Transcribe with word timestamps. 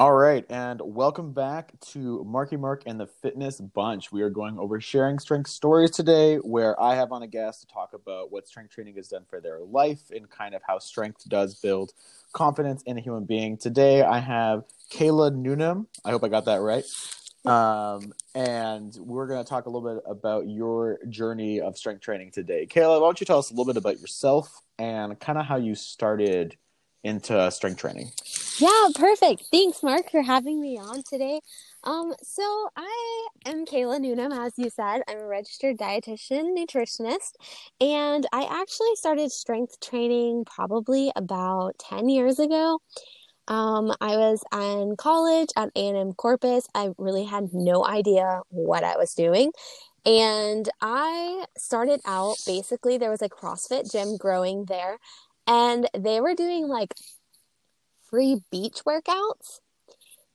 All 0.00 0.14
right, 0.14 0.44
and 0.48 0.80
welcome 0.84 1.32
back 1.32 1.72
to 1.88 2.22
Marky 2.22 2.56
Mark 2.56 2.84
and 2.86 3.00
the 3.00 3.08
Fitness 3.08 3.60
Bunch. 3.60 4.12
We 4.12 4.22
are 4.22 4.30
going 4.30 4.56
over 4.56 4.80
sharing 4.80 5.18
strength 5.18 5.50
stories 5.50 5.90
today, 5.90 6.36
where 6.36 6.80
I 6.80 6.94
have 6.94 7.10
on 7.10 7.24
a 7.24 7.26
guest 7.26 7.62
to 7.62 7.66
talk 7.66 7.94
about 7.94 8.30
what 8.30 8.46
strength 8.46 8.72
training 8.72 8.94
has 8.94 9.08
done 9.08 9.24
for 9.28 9.40
their 9.40 9.58
life 9.58 10.12
and 10.14 10.30
kind 10.30 10.54
of 10.54 10.62
how 10.64 10.78
strength 10.78 11.28
does 11.28 11.56
build 11.56 11.94
confidence 12.32 12.80
in 12.84 12.96
a 12.96 13.00
human 13.00 13.24
being. 13.24 13.56
Today, 13.56 14.02
I 14.02 14.20
have 14.20 14.62
Kayla 14.92 15.34
Noonan. 15.34 15.88
I 16.04 16.10
hope 16.10 16.22
I 16.22 16.28
got 16.28 16.44
that 16.44 16.60
right. 16.60 16.84
Um, 17.44 18.12
and 18.36 18.96
we're 19.00 19.26
going 19.26 19.44
to 19.44 19.50
talk 19.50 19.66
a 19.66 19.68
little 19.68 19.96
bit 19.96 20.04
about 20.08 20.48
your 20.48 21.00
journey 21.08 21.60
of 21.60 21.76
strength 21.76 22.02
training 22.02 22.30
today. 22.30 22.68
Kayla, 22.70 23.00
why 23.00 23.08
don't 23.08 23.18
you 23.18 23.26
tell 23.26 23.40
us 23.40 23.50
a 23.50 23.52
little 23.52 23.66
bit 23.66 23.76
about 23.76 23.98
yourself 23.98 24.62
and 24.78 25.18
kind 25.18 25.40
of 25.40 25.46
how 25.46 25.56
you 25.56 25.74
started 25.74 26.56
into 27.02 27.50
strength 27.50 27.80
training? 27.80 28.10
Yeah, 28.58 28.88
perfect. 28.94 29.44
Thanks, 29.52 29.82
Mark, 29.82 30.10
for 30.10 30.22
having 30.22 30.60
me 30.60 30.78
on 30.78 31.02
today. 31.02 31.40
Um, 31.84 32.12
so 32.22 32.70
I 32.76 33.28
am 33.46 33.64
Kayla 33.64 34.00
Noonan, 34.00 34.32
as 34.32 34.54
you 34.56 34.68
said. 34.68 35.02
I'm 35.08 35.18
a 35.18 35.26
registered 35.26 35.78
dietitian, 35.78 36.56
nutritionist, 36.58 37.34
and 37.80 38.26
I 38.32 38.48
actually 38.50 38.94
started 38.96 39.30
strength 39.30 39.78
training 39.80 40.44
probably 40.44 41.12
about 41.14 41.78
10 41.78 42.08
years 42.08 42.38
ago. 42.38 42.80
Um, 43.46 43.94
I 44.00 44.16
was 44.16 44.42
in 44.52 44.96
college 44.96 45.48
at 45.56 45.70
A&M 45.74 46.12
Corpus. 46.14 46.66
I 46.74 46.90
really 46.98 47.24
had 47.24 47.54
no 47.54 47.86
idea 47.86 48.42
what 48.50 48.84
I 48.84 48.96
was 48.96 49.14
doing. 49.14 49.52
And 50.04 50.68
I 50.80 51.44
started 51.56 52.00
out 52.06 52.36
basically, 52.46 52.98
there 52.98 53.10
was 53.10 53.22
a 53.22 53.28
CrossFit 53.28 53.90
gym 53.90 54.16
growing 54.16 54.64
there, 54.66 54.98
and 55.48 55.88
they 55.96 56.20
were 56.20 56.34
doing 56.34 56.68
like 56.68 56.94
free 58.08 58.42
beach 58.52 58.82
workouts. 58.86 59.60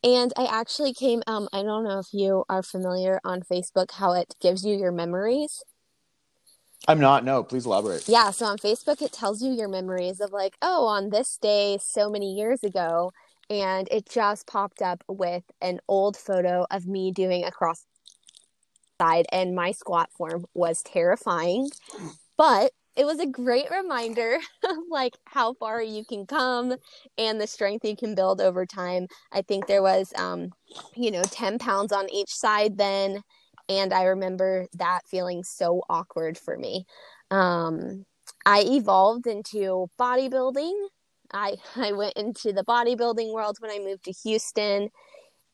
And 0.04 0.34
I 0.36 0.46
actually 0.46 0.94
came, 0.94 1.24
um, 1.28 1.48
I 1.54 1.64
don't 1.64 1.86
know 1.86 2.00
if 2.00 2.08
you 2.12 2.44
are 2.50 2.62
familiar 2.62 3.22
on 3.24 3.42
Facebook 3.42 3.92
how 3.92 4.12
it 4.12 4.36
gives 4.42 4.66
you 4.66 4.76
your 4.76 4.92
memories. 4.92 5.64
I'm 6.90 7.00
not, 7.00 7.24
no, 7.24 7.44
please 7.44 7.66
elaborate. 7.66 8.10
Yeah, 8.10 8.32
so 8.32 8.48
on 8.48 8.58
Facebook, 8.58 9.02
it 9.02 9.14
tells 9.14 9.42
you 9.42 9.52
your 9.52 9.70
memories 9.70 10.20
of 10.20 10.34
like, 10.34 10.58
oh, 10.62 10.86
on 10.88 11.10
this 11.10 11.38
day 11.38 11.78
so 11.82 12.10
many 12.10 12.34
years 12.34 12.64
ago. 12.64 13.14
And 13.50 13.88
it 13.92 14.10
just 14.10 14.48
popped 14.48 14.82
up 14.82 15.04
with 15.08 15.44
an 15.62 15.80
old 15.88 16.18
photo 16.18 16.66
of 16.70 16.86
me 16.86 17.12
doing 17.12 17.46
a 17.46 17.52
cross 17.52 17.86
side, 19.00 19.26
and 19.32 19.56
my 19.56 19.72
squat 19.72 20.10
form 20.18 20.46
was 20.54 20.82
terrifying. 20.82 21.70
But 22.38 22.72
it 22.96 23.06
was 23.06 23.20
a 23.20 23.26
great 23.26 23.70
reminder 23.72 24.38
of 24.64 24.78
like 24.90 25.18
how 25.26 25.54
far 25.54 25.82
you 25.82 26.06
can 26.06 26.26
come 26.26 26.76
and 27.18 27.40
the 27.42 27.48
strength 27.48 27.86
you 27.86 27.96
can 27.96 28.16
build 28.16 28.42
over 28.42 28.66
time. 28.66 29.08
I 29.32 29.42
think 29.42 29.68
there 29.68 29.82
was 29.82 30.14
um, 30.16 30.50
you 30.96 31.12
know, 31.12 31.24
10 31.24 31.60
pounds 31.60 31.92
on 31.92 32.10
each 32.10 32.34
side 32.34 32.78
then. 32.78 33.22
And 33.70 33.94
I 33.94 34.04
remember 34.04 34.68
that 34.74 35.02
feeling 35.08 35.44
so 35.44 35.82
awkward 35.90 36.38
for 36.38 36.58
me. 36.58 36.86
Um, 37.32 38.06
I 38.46 38.62
evolved 38.62 39.28
into 39.28 39.88
bodybuilding. 40.00 40.74
I, 41.34 41.56
I 41.76 41.94
went 41.94 42.14
into 42.16 42.54
the 42.54 42.64
bodybuilding 42.64 43.34
world 43.34 43.58
when 43.60 43.72
I 43.72 43.80
moved 43.80 44.06
to 44.06 44.14
Houston. 44.24 44.90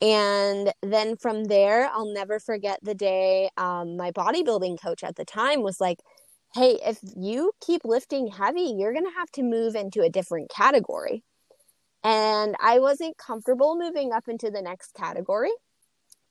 And 0.02 0.72
then 0.81 1.18
from 1.18 1.46
there, 1.46 1.90
I'll 1.90 2.14
never 2.14 2.40
forget 2.40 2.80
the 2.81 2.96
day 2.96 3.50
um, 3.58 3.98
my 3.98 4.12
bodybuilding 4.12 4.81
coach 4.81 5.03
at 5.03 5.18
the 5.18 5.26
time 5.26 5.62
was 5.62 5.81
like, 5.81 6.00
hey, 6.53 6.80
if 6.83 7.00
you 7.16 7.52
keep 7.61 7.86
lifting 7.86 8.28
heavy, 8.28 8.75
you're 8.78 8.94
going 8.94 9.05
to 9.05 9.17
have 9.17 9.31
to 9.31 9.44
move 9.44 9.75
into 9.75 10.02
a 10.02 10.09
different 10.09 10.50
category. 10.50 11.23
And 12.03 12.56
I 12.61 12.80
wasn't 12.80 13.17
comfortable 13.17 13.78
moving 13.78 14.11
up 14.14 14.28
into 14.28 14.50
the 14.50 14.61
next 14.61 14.94
category. 14.94 15.52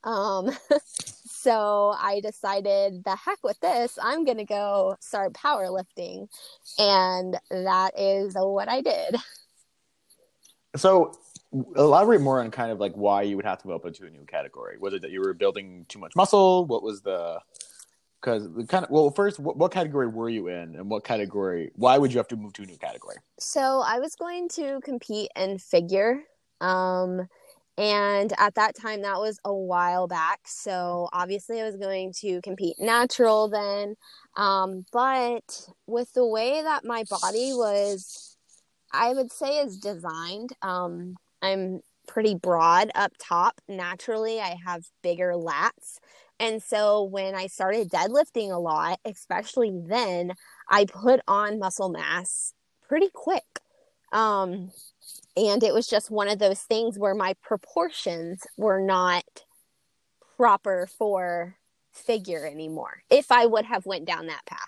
Um, 0.02 0.50
so 0.84 1.94
I 1.98 2.20
decided, 2.20 3.04
the 3.04 3.16
heck 3.16 3.38
with 3.42 3.60
this, 3.60 3.98
I'm 4.02 4.24
going 4.24 4.38
to 4.38 4.44
go 4.44 4.96
start 5.00 5.34
powerlifting. 5.34 6.28
And 6.78 7.38
that 7.50 7.98
is 7.98 8.34
what 8.34 8.68
I 8.68 8.80
did. 8.80 9.16
So, 10.76 11.12
elaborate 11.76 12.20
more 12.20 12.40
on 12.40 12.50
kind 12.50 12.70
of 12.70 12.78
like 12.78 12.92
why 12.92 13.22
you 13.22 13.36
would 13.36 13.46
have 13.46 13.58
to 13.62 13.68
move 13.68 13.76
up 13.76 13.86
into 13.86 14.06
a 14.06 14.10
new 14.10 14.24
category. 14.26 14.76
Was 14.78 14.94
it 14.94 15.02
that 15.02 15.10
you 15.10 15.20
were 15.20 15.32
building 15.32 15.86
too 15.88 15.98
much 15.98 16.14
muscle? 16.14 16.66
What 16.66 16.82
was 16.82 17.02
the 17.02 17.40
because 18.20 18.52
the 18.54 18.66
kind 18.66 18.84
of 18.84 18.90
well 18.90 19.10
first 19.10 19.38
what, 19.38 19.56
what, 19.56 19.72
category 19.72 20.06
were 20.06 20.28
you 20.28 20.48
in 20.48 20.76
and 20.76 20.90
what 20.90 21.04
category 21.04 21.70
why 21.74 21.98
would 21.98 22.12
you 22.12 22.18
have 22.18 22.28
to 22.28 22.36
move 22.36 22.52
to 22.54 22.62
a 22.62 22.66
new 22.66 22.76
category? 22.76 23.16
So 23.38 23.82
i 23.86 23.98
was 23.98 24.14
going 24.14 24.48
to 24.50 24.80
compete 24.82 25.30
in 25.36 25.58
figure 25.58 26.20
um 26.60 27.28
and 27.76 28.32
at 28.38 28.56
that 28.56 28.74
time 28.74 29.02
that 29.02 29.18
was 29.18 29.38
a 29.44 29.54
while 29.54 30.08
back 30.08 30.40
so 30.46 31.08
obviously 31.12 31.60
i 31.60 31.64
was 31.64 31.76
going 31.76 32.12
to 32.12 32.40
compete 32.42 32.76
natural 32.78 33.48
then 33.48 33.94
um 34.36 34.84
but 34.92 35.68
with 35.86 36.12
the 36.14 36.26
way 36.26 36.60
that 36.62 36.84
my 36.84 37.04
body 37.08 37.52
was 37.52 38.36
i 38.92 39.12
would 39.12 39.30
say 39.30 39.58
is 39.58 39.78
designed 39.78 40.50
um 40.62 41.14
i'm 41.42 41.80
pretty 42.08 42.34
broad 42.34 42.90
up 42.94 43.12
top. 43.18 43.60
Naturally 43.68 44.40
i 44.40 44.56
have 44.66 44.84
bigger 45.02 45.34
lats 45.34 45.98
and 46.40 46.62
so 46.62 47.02
when 47.02 47.34
I 47.34 47.46
started 47.46 47.90
deadlifting 47.90 48.52
a 48.52 48.58
lot, 48.58 49.00
especially 49.04 49.72
then, 49.86 50.34
I 50.68 50.84
put 50.84 51.20
on 51.26 51.58
muscle 51.58 51.88
mass 51.88 52.54
pretty 52.86 53.08
quick. 53.12 53.44
Um, 54.12 54.70
and 55.36 55.62
it 55.62 55.74
was 55.74 55.86
just 55.86 56.10
one 56.10 56.28
of 56.28 56.38
those 56.38 56.60
things 56.60 56.98
where 56.98 57.14
my 57.14 57.34
proportions 57.42 58.46
were 58.56 58.80
not 58.80 59.24
proper 60.36 60.88
for 60.98 61.56
figure 61.92 62.46
anymore 62.46 63.02
if 63.10 63.32
I 63.32 63.46
would 63.46 63.64
have 63.64 63.84
went 63.86 64.06
down 64.06 64.26
that 64.28 64.46
path. 64.46 64.60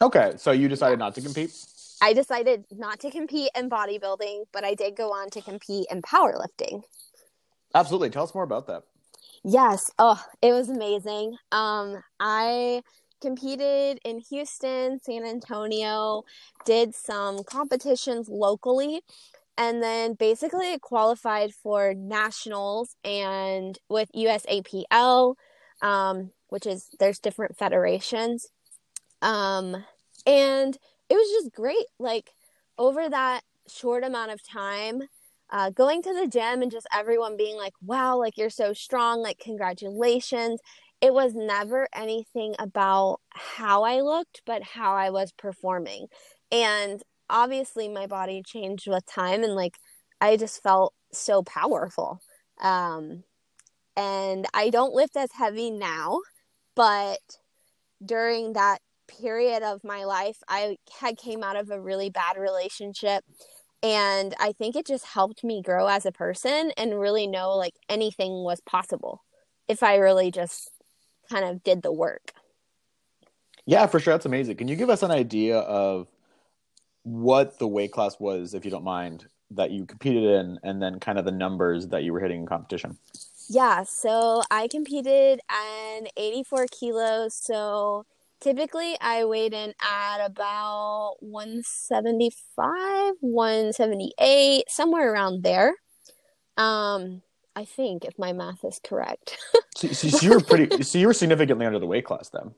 Okay, 0.00 0.34
so 0.36 0.52
you 0.52 0.68
decided 0.68 0.98
not 0.98 1.14
to 1.16 1.20
compete? 1.20 1.52
I 2.02 2.12
decided 2.12 2.64
not 2.70 3.00
to 3.00 3.10
compete 3.10 3.50
in 3.56 3.70
bodybuilding, 3.70 4.44
but 4.52 4.64
I 4.64 4.74
did 4.74 4.96
go 4.96 5.12
on 5.12 5.30
to 5.30 5.40
compete 5.40 5.86
in 5.90 6.02
powerlifting. 6.02 6.82
Absolutely. 7.74 8.10
Tell 8.10 8.24
us 8.24 8.34
more 8.34 8.44
about 8.44 8.66
that. 8.66 8.84
Yes. 9.44 9.90
Oh, 9.98 10.22
it 10.40 10.52
was 10.52 10.70
amazing. 10.70 11.36
Um, 11.52 12.02
I 12.18 12.82
competed 13.20 13.98
in 14.04 14.20
Houston, 14.30 15.00
San 15.00 15.24
Antonio, 15.24 16.22
did 16.64 16.94
some 16.94 17.44
competitions 17.44 18.28
locally, 18.28 19.02
and 19.58 19.82
then 19.82 20.14
basically 20.14 20.78
qualified 20.78 21.52
for 21.54 21.94
nationals 21.94 22.96
and 23.04 23.78
with 23.88 24.10
USAPL, 24.14 25.36
um, 25.82 26.32
which 26.48 26.66
is 26.66 26.90
there's 26.98 27.18
different 27.18 27.56
federations. 27.58 28.48
Um, 29.22 29.84
and 30.26 30.76
it 31.10 31.14
was 31.14 31.28
just 31.30 31.54
great. 31.54 31.86
Like 31.98 32.30
over 32.78 33.08
that 33.08 33.42
short 33.68 34.04
amount 34.04 34.32
of 34.32 34.42
time, 34.42 35.02
uh, 35.54 35.70
going 35.70 36.02
to 36.02 36.12
the 36.12 36.26
gym 36.26 36.62
and 36.62 36.72
just 36.72 36.88
everyone 36.92 37.36
being 37.36 37.56
like, 37.56 37.74
wow, 37.80 38.18
like 38.18 38.36
you're 38.36 38.50
so 38.50 38.72
strong, 38.72 39.22
like 39.22 39.38
congratulations. 39.38 40.58
It 41.00 41.14
was 41.14 41.32
never 41.32 41.86
anything 41.94 42.56
about 42.58 43.20
how 43.30 43.84
I 43.84 44.00
looked, 44.00 44.42
but 44.44 44.64
how 44.64 44.94
I 44.96 45.10
was 45.10 45.30
performing. 45.30 46.08
And 46.50 47.00
obviously, 47.30 47.88
my 47.88 48.08
body 48.08 48.42
changed 48.44 48.88
with 48.88 49.06
time, 49.06 49.44
and 49.44 49.54
like 49.54 49.78
I 50.20 50.36
just 50.36 50.60
felt 50.60 50.92
so 51.12 51.44
powerful. 51.44 52.20
Um, 52.60 53.22
and 53.96 54.46
I 54.54 54.70
don't 54.70 54.92
lift 54.92 55.16
as 55.16 55.30
heavy 55.38 55.70
now, 55.70 56.18
but 56.74 57.20
during 58.04 58.54
that 58.54 58.78
period 59.06 59.62
of 59.62 59.84
my 59.84 60.02
life, 60.02 60.38
I 60.48 60.78
had 61.00 61.16
came 61.16 61.44
out 61.44 61.54
of 61.54 61.70
a 61.70 61.80
really 61.80 62.10
bad 62.10 62.38
relationship 62.38 63.22
and 63.84 64.34
i 64.40 64.50
think 64.52 64.74
it 64.74 64.86
just 64.86 65.04
helped 65.04 65.44
me 65.44 65.62
grow 65.62 65.86
as 65.86 66.06
a 66.06 66.12
person 66.12 66.72
and 66.76 66.98
really 66.98 67.26
know 67.26 67.50
like 67.56 67.74
anything 67.88 68.42
was 68.42 68.60
possible 68.62 69.22
if 69.68 69.82
i 69.82 69.94
really 69.96 70.30
just 70.30 70.70
kind 71.30 71.44
of 71.44 71.62
did 71.62 71.82
the 71.82 71.92
work. 71.92 72.32
Yeah 73.66 73.86
for 73.86 73.98
sure. 73.98 74.14
That's 74.14 74.26
amazing. 74.26 74.56
Can 74.56 74.68
you 74.68 74.76
give 74.76 74.90
us 74.90 75.02
an 75.02 75.10
idea 75.10 75.58
of 75.58 76.08
what 77.02 77.58
the 77.58 77.68
weight 77.68 77.92
class 77.92 78.18
was 78.18 78.54
if 78.54 78.64
you 78.64 78.70
don't 78.70 78.84
mind 78.84 79.26
that 79.50 79.70
you 79.70 79.86
competed 79.86 80.24
in 80.24 80.58
and 80.62 80.82
then 80.82 81.00
kind 81.00 81.18
of 81.18 81.24
the 81.24 81.30
numbers 81.30 81.88
that 81.88 82.02
you 82.02 82.12
were 82.12 82.20
hitting 82.20 82.40
in 82.40 82.46
competition? 82.46 82.98
Yeah 83.48 83.84
so 83.84 84.42
i 84.50 84.68
competed 84.68 85.40
in 85.96 86.08
84 86.16 86.66
kilos 86.70 87.34
so 87.34 88.06
typically 88.44 88.96
I 89.00 89.24
weighed 89.24 89.54
in 89.54 89.72
at 89.82 90.24
about 90.24 91.16
175, 91.20 93.14
178, 93.20 94.64
somewhere 94.68 95.12
around 95.12 95.42
there. 95.42 95.74
Um, 96.56 97.22
I 97.56 97.64
think 97.64 98.04
if 98.04 98.18
my 98.18 98.32
math 98.32 98.64
is 98.64 98.78
correct. 98.84 99.38
so, 99.76 99.88
so, 99.88 100.18
you 100.20 100.30
were 100.30 100.40
pretty. 100.40 100.82
So 100.82 100.98
you 100.98 101.06
were 101.06 101.14
significantly 101.14 101.64
under 101.66 101.78
the 101.78 101.86
weight 101.86 102.04
class 102.04 102.28
then. 102.28 102.54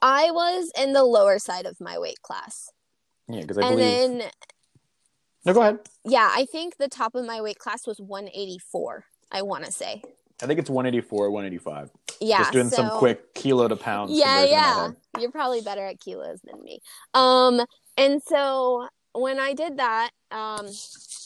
I 0.00 0.30
was 0.30 0.72
in 0.76 0.94
the 0.94 1.04
lower 1.04 1.38
side 1.38 1.66
of 1.66 1.80
my 1.80 1.98
weight 1.98 2.22
class. 2.22 2.70
Yeah, 3.28 3.42
because 3.42 3.58
I 3.58 3.66
and 3.66 3.76
believe. 3.76 4.20
then 4.20 4.30
No, 5.44 5.52
go 5.52 5.60
ahead. 5.60 5.80
Yeah, 6.04 6.30
I 6.32 6.46
think 6.46 6.78
the 6.78 6.88
top 6.88 7.14
of 7.14 7.26
my 7.26 7.40
weight 7.40 7.58
class 7.58 7.86
was 7.86 8.00
184. 8.00 9.04
I 9.30 9.42
want 9.42 9.64
to 9.64 9.72
say. 9.72 10.02
I 10.42 10.46
think 10.46 10.58
it's 10.58 10.70
184, 10.70 11.30
185. 11.30 11.90
Yeah, 12.20 12.38
Just 12.38 12.52
doing 12.52 12.68
so, 12.68 12.76
some 12.76 12.90
quick 12.98 13.32
kilo 13.34 13.68
to 13.68 13.76
pounds. 13.76 14.12
Yeah, 14.12 14.40
conversion 14.40 14.54
in 14.54 14.60
my 14.60 14.86
yeah. 14.86 15.20
You're 15.20 15.30
probably 15.30 15.60
better 15.60 15.86
at 15.86 16.00
kilos 16.00 16.40
than 16.44 16.62
me. 16.62 16.80
Um, 17.14 17.60
and 17.96 18.22
so 18.22 18.88
when 19.12 19.38
I 19.38 19.54
did 19.54 19.76
that, 19.76 20.10
um, 20.30 20.66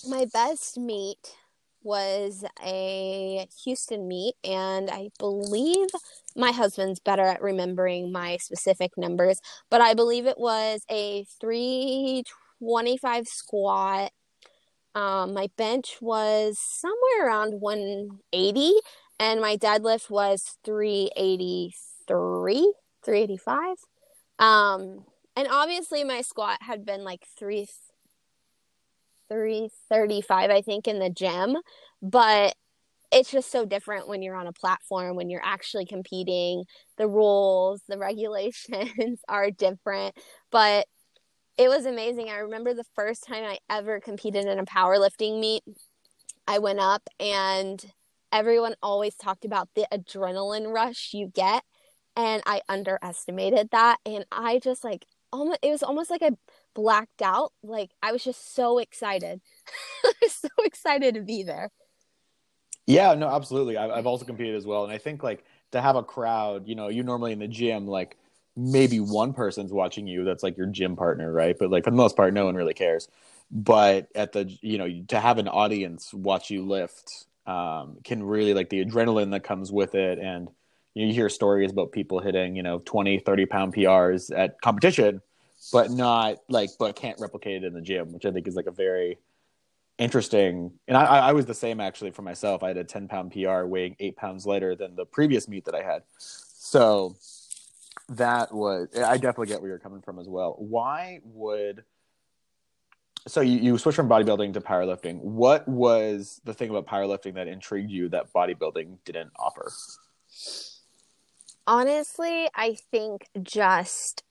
my 0.09 0.27
best 0.33 0.79
meet 0.79 1.37
was 1.83 2.45
a 2.65 3.47
Houston 3.65 4.09
meet, 4.09 4.35
and 4.45 4.91
I 4.91 5.11
believe 5.19 5.87
my 6.35 6.51
husband's 6.51 6.99
better 6.99 7.23
at 7.23 7.41
remembering 7.41 8.11
my 8.11 8.37
specific 8.39 8.99
numbers, 8.99 9.41
but 9.71 9.81
I 9.81 9.95
believe 9.95 10.27
it 10.27 10.39
was 10.39 10.85
a 10.91 11.25
325 11.41 13.29
squat. 13.29 14.11
Um, 14.97 15.35
my 15.35 15.49
bench 15.57 15.99
was 16.01 16.59
somewhere 16.59 17.29
around 17.29 17.61
180, 17.61 18.73
and 19.19 19.41
my 19.41 19.57
deadlift 19.57 20.11
was 20.11 20.59
383, 20.65 22.73
385. 23.05 23.77
Um, 24.39 25.05
and 25.35 25.49
obviously 25.51 26.05
my 26.05 26.21
squat 26.21 26.63
had 26.63 26.85
been 26.85 27.05
like 27.05 27.27
three 27.39 27.67
335 29.29 30.51
I 30.51 30.63
think 30.63 30.87
in 30.87 30.99
the 30.99 31.11
gym, 31.11 31.57
but 32.01 32.55
it's 33.13 33.31
just 33.31 33.51
so 33.51 33.65
different 33.65 34.09
when 34.09 34.23
you're 34.23 34.37
on 34.37 34.47
a 34.47 34.53
platform 34.53 35.17
when 35.17 35.31
you're 35.31 35.45
actually 35.45 35.87
competing. 35.87 36.65
The 36.97 37.09
rules, 37.09 37.83
the 37.89 37.99
regulations 37.99 39.21
are 39.29 39.51
different, 39.51 40.17
but 40.51 40.87
it 41.59 41.69
was 41.69 41.87
amazing. 41.87 42.29
I 42.29 42.39
remember 42.39 42.75
the 42.75 42.85
first 42.95 43.27
time 43.27 43.45
I 43.45 43.59
ever 43.71 44.01
competed 44.01 44.45
in 44.45 44.59
a 44.59 44.67
powerlifting 44.67 45.41
meet. 45.41 45.63
I 46.47 46.59
went 46.59 46.81
up 46.81 47.09
and 47.19 47.83
everyone 48.33 48.75
always 48.83 49.15
talked 49.15 49.45
about 49.45 49.69
the 49.75 49.87
adrenaline 49.93 50.73
rush 50.73 51.11
you 51.15 51.31
get 51.35 51.63
and 52.17 52.43
I 52.47 52.63
underestimated 52.69 53.71
that 53.73 53.99
and 54.07 54.25
I 54.33 54.59
just 54.59 54.85
like 54.85 55.07
almost 55.33 55.59
it 55.63 55.71
was 55.71 55.83
almost 55.83 56.11
like 56.11 56.23
I 56.23 56.31
blacked 56.75 57.23
out. 57.23 57.53
Like 57.63 57.91
I 58.03 58.13
was 58.13 58.25
just 58.25 58.55
so 58.55 58.79
excited. 58.79 59.41
So 60.29 60.49
excited 60.65 61.15
to 61.15 61.23
be 61.23 61.43
there. 61.43 61.71
Yeah, 62.87 63.15
no, 63.15 63.29
absolutely. 63.29 63.77
I, 63.77 63.89
I've 63.89 64.07
also 64.07 64.25
competed 64.25 64.55
as 64.55 64.67
well, 64.67 64.85
and 64.85 64.93
I 64.93 64.99
think 64.99 65.23
like 65.23 65.45
to 65.73 65.81
have 65.81 65.97
a 65.97 66.03
crowd, 66.03 66.67
you 66.69 66.75
know, 66.75 66.89
you 66.89 67.03
normally 67.03 67.33
in 67.33 67.39
the 67.39 67.49
gym, 67.49 67.87
like 67.87 68.17
maybe 68.57 69.01
one 69.01 69.33
person's 69.33 69.73
watching 69.73 70.07
you. 70.07 70.25
That's 70.25 70.43
like 70.43 70.57
your 70.57 70.67
gym 70.67 70.97
partner, 70.97 71.33
right? 71.33 71.57
But 71.59 71.71
like 71.71 71.85
for 71.85 71.91
the 71.91 71.97
most 71.97 72.17
part, 72.17 72.35
no 72.35 72.45
one 72.47 72.55
really 72.55 72.75
cares. 72.75 73.09
But 73.51 74.09
at 74.15 74.33
the, 74.33 74.45
you 74.61 74.79
know, 74.79 75.03
to 75.09 75.21
have 75.21 75.39
an 75.39 75.49
audience 75.49 76.13
watch 76.15 76.51
you 76.51 76.65
lift 76.65 77.27
um, 77.47 77.99
can 78.05 78.23
really 78.23 78.55
like 78.55 78.69
the 78.71 78.85
adrenaline 78.85 79.31
that 79.33 79.45
comes 79.45 79.71
with 79.71 79.95
it, 79.95 80.19
and 80.19 80.49
you 80.95 81.13
hear 81.13 81.29
stories 81.29 81.71
about 81.71 81.93
people 81.93 82.21
hitting, 82.21 82.57
you 82.57 82.63
know, 82.63 82.79
20, 82.79 83.19
30 83.19 83.47
pound 83.47 83.75
PRs 83.75 84.37
at 84.37 84.61
competition, 84.63 85.21
but 85.73 85.91
not 85.91 86.39
like, 86.49 86.71
but 86.79 86.97
can't 86.97 87.21
replicate 87.21 87.63
it 87.63 87.67
in 87.67 87.75
the 87.75 87.83
gym, 87.83 88.13
which 88.13 88.25
I 88.25 88.31
think 88.31 88.49
is 88.49 88.57
like 88.57 88.67
a 88.67 88.73
very 88.73 89.19
interesting. 89.99 90.73
And 90.89 90.97
I, 90.97 91.05
I 91.05 91.33
was 91.33 91.45
the 91.45 91.55
same 91.55 91.81
actually 91.81 92.13
for 92.13 92.23
myself. 92.23 92.63
I 92.63 92.69
had 92.69 92.77
a 92.79 92.85
10 92.85 93.09
pound 93.09 93.33
PR 93.33 93.65
weighing 93.65 93.97
eight 94.01 94.17
pounds 94.17 94.47
lighter 94.47 94.75
than 94.75 94.97
the 94.97 95.05
previous 95.05 95.49
meet 95.49 95.67
that 95.67 95.75
I 95.75 95.83
had. 95.83 96.03
So 96.19 97.17
that 98.09 98.53
was, 98.55 98.89
I 98.97 99.17
definitely 99.17 99.49
get 99.49 99.61
where 99.61 99.71
you're 99.71 99.79
coming 99.79 100.03
from 100.03 100.19
as 100.19 100.29
well. 100.29 100.57
Why 100.59 101.21
would, 101.25 101.85
so 103.27 103.41
you, 103.41 103.59
you 103.59 103.79
switched 103.79 103.97
from 103.97 104.09
bodybuilding 104.09 104.53
to 104.55 104.61
powerlifting. 104.61 105.21
What 105.21 105.67
was 105.67 106.41
the 106.45 106.55
thing 106.55 106.71
about 106.71 106.87
powerlifting 106.87 107.35
that 107.35 107.49
intrigued 107.49 107.91
you 107.91 108.09
that 108.11 108.33
bodybuilding 108.33 108.99
didn't 109.05 109.31
offer? 109.39 109.73
Honestly, 111.67 112.49
I 112.55 112.77
think 112.91 113.27
just 113.43 114.23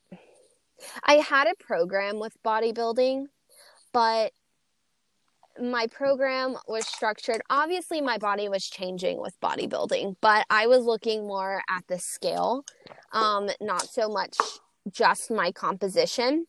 I 1.03 1.15
had 1.15 1.47
a 1.47 1.55
program 1.63 2.19
with 2.19 2.35
bodybuilding, 2.43 3.25
but 3.91 4.31
my 5.61 5.87
program 5.87 6.57
was 6.67 6.85
structured. 6.87 7.41
Obviously, 7.49 8.01
my 8.01 8.17
body 8.17 8.49
was 8.49 8.65
changing 8.65 9.21
with 9.21 9.39
bodybuilding, 9.41 10.15
but 10.21 10.45
I 10.49 10.67
was 10.67 10.83
looking 10.83 11.27
more 11.27 11.61
at 11.69 11.85
the 11.87 11.99
scale, 11.99 12.65
um, 13.13 13.49
not 13.61 13.83
so 13.83 14.09
much 14.09 14.37
just 14.91 15.31
my 15.31 15.51
composition. 15.51 16.45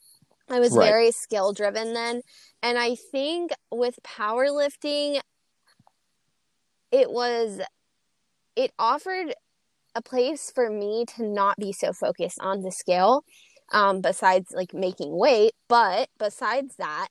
I 0.48 0.60
was 0.60 0.72
Right. 0.72 0.88
very 0.88 1.10
skill 1.10 1.52
driven 1.52 1.94
then. 1.94 2.22
And 2.62 2.78
I 2.78 2.94
think 2.94 3.52
with 3.70 3.98
powerlifting, 4.04 5.20
it 6.92 7.10
was, 7.10 7.60
it 8.54 8.72
offered 8.78 9.34
a 9.94 10.02
place 10.02 10.50
for 10.54 10.70
me 10.70 11.04
to 11.16 11.24
not 11.24 11.56
be 11.58 11.72
so 11.72 11.92
focused 11.92 12.38
on 12.40 12.62
the 12.62 12.70
scale, 12.70 13.24
um, 13.72 14.00
besides 14.00 14.52
like 14.52 14.72
making 14.72 15.16
weight. 15.16 15.52
But 15.68 16.08
besides 16.18 16.76
that, 16.76 17.08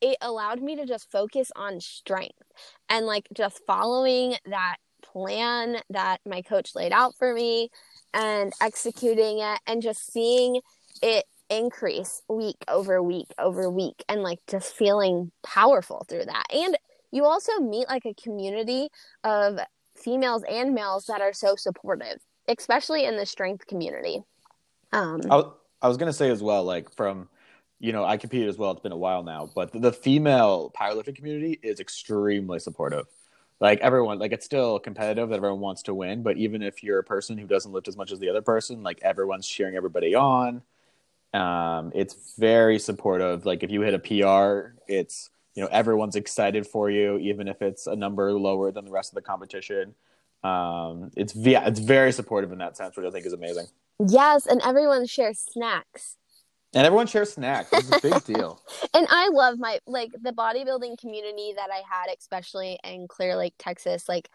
it 0.00 0.18
allowed 0.20 0.60
me 0.60 0.76
to 0.76 0.84
just 0.84 1.10
focus 1.10 1.50
on 1.56 1.80
strength 1.80 2.42
and 2.88 3.06
like 3.06 3.26
just 3.32 3.60
following 3.66 4.36
that 4.44 4.76
plan 5.02 5.78
that 5.90 6.18
my 6.26 6.42
coach 6.42 6.74
laid 6.74 6.92
out 6.92 7.14
for 7.18 7.32
me 7.32 7.70
and 8.12 8.52
executing 8.60 9.38
it 9.38 9.58
and 9.66 9.80
just 9.80 10.12
seeing 10.12 10.60
it 11.02 11.24
increase 11.50 12.22
week 12.28 12.56
over 12.68 13.02
week 13.02 13.28
over 13.38 13.70
week 13.70 14.02
and 14.08 14.22
like 14.22 14.40
just 14.48 14.74
feeling 14.74 15.30
powerful 15.44 16.04
through 16.08 16.24
that. 16.24 16.44
And 16.52 16.76
you 17.10 17.24
also 17.24 17.58
meet 17.60 17.88
like 17.88 18.06
a 18.06 18.14
community 18.14 18.88
of 19.22 19.58
females 19.96 20.42
and 20.48 20.74
males 20.74 21.06
that 21.06 21.20
are 21.20 21.32
so 21.32 21.54
supportive, 21.56 22.18
especially 22.48 23.04
in 23.04 23.16
the 23.16 23.26
strength 23.26 23.66
community. 23.66 24.22
Um, 24.92 25.20
I, 25.30 25.36
was- 25.36 25.52
I 25.82 25.88
was 25.88 25.96
gonna 25.96 26.12
say 26.12 26.30
as 26.30 26.42
well, 26.42 26.64
like 26.64 26.92
from, 26.94 27.28
you 27.78 27.92
know, 27.92 28.04
I 28.04 28.16
competed 28.16 28.48
as 28.48 28.56
well. 28.56 28.70
It's 28.72 28.80
been 28.80 28.92
a 28.92 28.96
while 28.96 29.22
now, 29.22 29.50
but 29.54 29.72
the, 29.72 29.78
the 29.78 29.92
female 29.92 30.72
powerlifting 30.78 31.14
community 31.16 31.58
is 31.62 31.80
extremely 31.80 32.58
supportive. 32.58 33.06
Like 33.60 33.80
everyone, 33.80 34.18
like 34.18 34.32
it's 34.32 34.44
still 34.44 34.78
competitive 34.78 35.28
that 35.28 35.36
everyone 35.36 35.60
wants 35.60 35.82
to 35.84 35.94
win, 35.94 36.22
but 36.22 36.36
even 36.36 36.62
if 36.62 36.82
you're 36.82 36.98
a 36.98 37.04
person 37.04 37.38
who 37.38 37.46
doesn't 37.46 37.72
lift 37.72 37.86
as 37.86 37.96
much 37.96 38.10
as 38.10 38.18
the 38.18 38.28
other 38.28 38.42
person, 38.42 38.82
like 38.82 38.98
everyone's 39.02 39.46
cheering 39.46 39.76
everybody 39.76 40.14
on. 40.14 40.62
Um, 41.34 41.90
it's 41.94 42.36
very 42.38 42.78
supportive. 42.78 43.44
Like 43.44 43.62
if 43.62 43.70
you 43.70 43.80
hit 43.80 43.92
a 43.92 43.98
PR, 43.98 44.78
it's 44.86 45.30
you 45.54 45.62
know 45.62 45.68
everyone's 45.70 46.16
excited 46.16 46.66
for 46.66 46.90
you, 46.90 47.18
even 47.18 47.48
if 47.48 47.60
it's 47.60 47.86
a 47.86 47.96
number 47.96 48.32
lower 48.32 48.70
than 48.70 48.84
the 48.84 48.90
rest 48.90 49.10
of 49.10 49.16
the 49.16 49.22
competition. 49.22 49.94
Um, 50.44 51.10
it's 51.16 51.34
yeah, 51.34 51.66
it's 51.66 51.80
very 51.80 52.12
supportive 52.12 52.52
in 52.52 52.58
that 52.58 52.76
sense, 52.76 52.96
which 52.96 53.04
I 53.04 53.10
think 53.10 53.26
is 53.26 53.32
amazing. 53.32 53.66
yes, 54.06 54.46
and 54.46 54.62
everyone 54.62 55.06
shares 55.06 55.38
snacks. 55.38 56.16
And 56.72 56.84
everyone 56.84 57.06
shares 57.06 57.32
snacks. 57.32 57.68
It's 57.72 57.90
a 57.90 58.00
big 58.00 58.24
deal. 58.24 58.60
and 58.94 59.06
I 59.08 59.28
love 59.28 59.58
my 59.58 59.78
like 59.86 60.10
the 60.22 60.32
bodybuilding 60.32 60.98
community 60.98 61.52
that 61.56 61.70
I 61.72 61.82
had, 61.88 62.14
especially 62.16 62.78
in 62.84 63.08
Clear 63.08 63.36
Lake, 63.36 63.54
Texas. 63.58 64.08
Like 64.08 64.28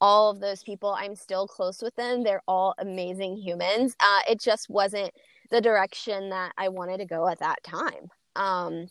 all 0.00 0.30
of 0.30 0.40
those 0.40 0.62
people, 0.62 0.96
I'm 0.98 1.14
still 1.14 1.46
close 1.46 1.82
with 1.82 1.94
them. 1.96 2.22
They're 2.24 2.42
all 2.48 2.74
amazing 2.78 3.36
humans. 3.36 3.94
Uh, 4.00 4.20
it 4.28 4.40
just 4.40 4.70
wasn't 4.70 5.12
the 5.50 5.60
direction 5.60 6.30
that 6.30 6.52
I 6.56 6.68
wanted 6.68 6.98
to 6.98 7.06
go 7.06 7.28
at 7.28 7.40
that 7.40 7.62
time. 7.62 8.08
Um, 8.36 8.88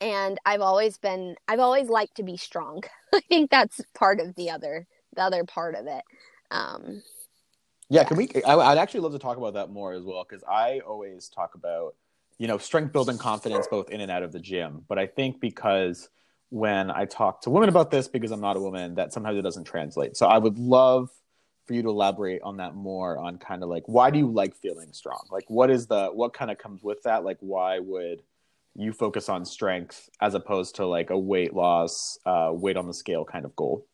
and 0.00 0.38
I've 0.44 0.60
always 0.60 0.98
been, 0.98 1.34
I've 1.48 1.60
always 1.60 1.88
liked 1.88 2.16
to 2.16 2.22
be 2.22 2.36
strong. 2.36 2.82
I 3.14 3.20
think 3.20 3.50
that's 3.50 3.80
part 3.94 4.20
of 4.20 4.34
the 4.36 4.50
other, 4.50 4.86
the 5.16 5.22
other 5.22 5.44
part 5.44 5.74
of 5.74 5.86
it. 5.86 6.02
Um, 6.50 7.02
Yeah, 7.88 8.04
can 8.04 8.16
we? 8.16 8.30
I, 8.46 8.54
I'd 8.54 8.78
actually 8.78 9.00
love 9.00 9.12
to 9.12 9.18
talk 9.18 9.38
about 9.38 9.54
that 9.54 9.70
more 9.70 9.92
as 9.92 10.04
well 10.04 10.24
because 10.28 10.44
I 10.44 10.80
always 10.80 11.28
talk 11.28 11.54
about, 11.54 11.94
you 12.38 12.46
know, 12.46 12.58
strength 12.58 12.92
building 12.92 13.18
confidence 13.18 13.66
both 13.66 13.90
in 13.90 14.00
and 14.00 14.10
out 14.10 14.22
of 14.22 14.32
the 14.32 14.38
gym. 14.38 14.84
But 14.88 14.98
I 14.98 15.06
think 15.06 15.40
because 15.40 16.08
when 16.50 16.90
I 16.90 17.04
talk 17.04 17.42
to 17.42 17.50
women 17.50 17.68
about 17.68 17.90
this, 17.90 18.08
because 18.08 18.30
I'm 18.30 18.40
not 18.40 18.56
a 18.56 18.60
woman, 18.60 18.94
that 18.94 19.12
sometimes 19.12 19.38
it 19.38 19.42
doesn't 19.42 19.64
translate. 19.64 20.16
So 20.16 20.26
I 20.26 20.38
would 20.38 20.58
love 20.58 21.10
for 21.68 21.74
you 21.74 21.82
to 21.82 21.90
elaborate 21.90 22.42
on 22.42 22.56
that 22.56 22.74
more 22.74 23.18
on 23.18 23.38
kind 23.38 23.62
of 23.62 23.68
like 23.68 23.84
why 23.86 24.10
do 24.10 24.18
you 24.18 24.30
like 24.30 24.56
feeling 24.56 24.92
strong? 24.92 25.20
Like 25.30 25.44
what 25.48 25.70
is 25.70 25.86
the 25.86 26.08
what 26.08 26.32
kind 26.32 26.50
of 26.50 26.58
comes 26.58 26.82
with 26.82 27.02
that? 27.04 27.22
Like 27.24 27.38
why 27.40 27.78
would 27.78 28.22
you 28.74 28.92
focus 28.92 29.28
on 29.28 29.44
strength 29.44 30.08
as 30.20 30.34
opposed 30.34 30.76
to 30.76 30.86
like 30.86 31.10
a 31.10 31.18
weight 31.18 31.54
loss, 31.54 32.18
uh, 32.26 32.50
weight 32.52 32.76
on 32.76 32.86
the 32.86 32.94
scale 32.94 33.24
kind 33.24 33.44
of 33.44 33.54
goal? 33.54 33.86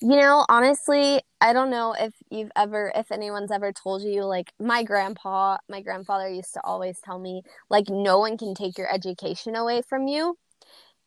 You 0.00 0.16
know, 0.16 0.44
honestly, 0.48 1.20
I 1.40 1.52
don't 1.52 1.70
know 1.70 1.94
if 1.98 2.12
you've 2.30 2.50
ever, 2.56 2.92
if 2.94 3.12
anyone's 3.12 3.50
ever 3.50 3.72
told 3.72 4.02
you, 4.02 4.24
like, 4.24 4.52
my 4.58 4.82
grandpa, 4.82 5.58
my 5.68 5.80
grandfather 5.80 6.28
used 6.28 6.54
to 6.54 6.60
always 6.64 6.98
tell 7.00 7.18
me, 7.18 7.42
like, 7.68 7.88
no 7.88 8.18
one 8.18 8.36
can 8.36 8.54
take 8.54 8.76
your 8.76 8.92
education 8.92 9.56
away 9.56 9.82
from 9.88 10.06
you. 10.06 10.36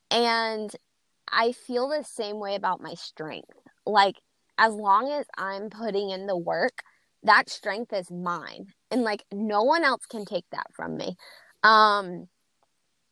And 0.10 0.72
I 1.32 1.52
feel 1.52 1.90
the 1.90 2.04
same 2.04 2.40
way 2.40 2.56
about 2.56 2.82
my 2.82 2.94
strength. 2.94 3.50
Like, 3.86 4.16
as 4.58 4.74
long 4.74 5.12
as 5.12 5.26
I'm 5.38 5.70
putting 5.70 6.10
in 6.10 6.28
the 6.28 6.38
work, 6.38 6.84
that 7.24 7.50
strength 7.50 7.94
is 7.94 8.12
mine. 8.12 8.68
And, 8.92 9.04
like, 9.04 9.24
no 9.32 9.64
one 9.64 9.84
else 9.84 10.06
can 10.06 10.26
take 10.26 10.46
that 10.52 10.68
from 10.74 10.98
me. 10.98 11.16
Um, 11.64 12.28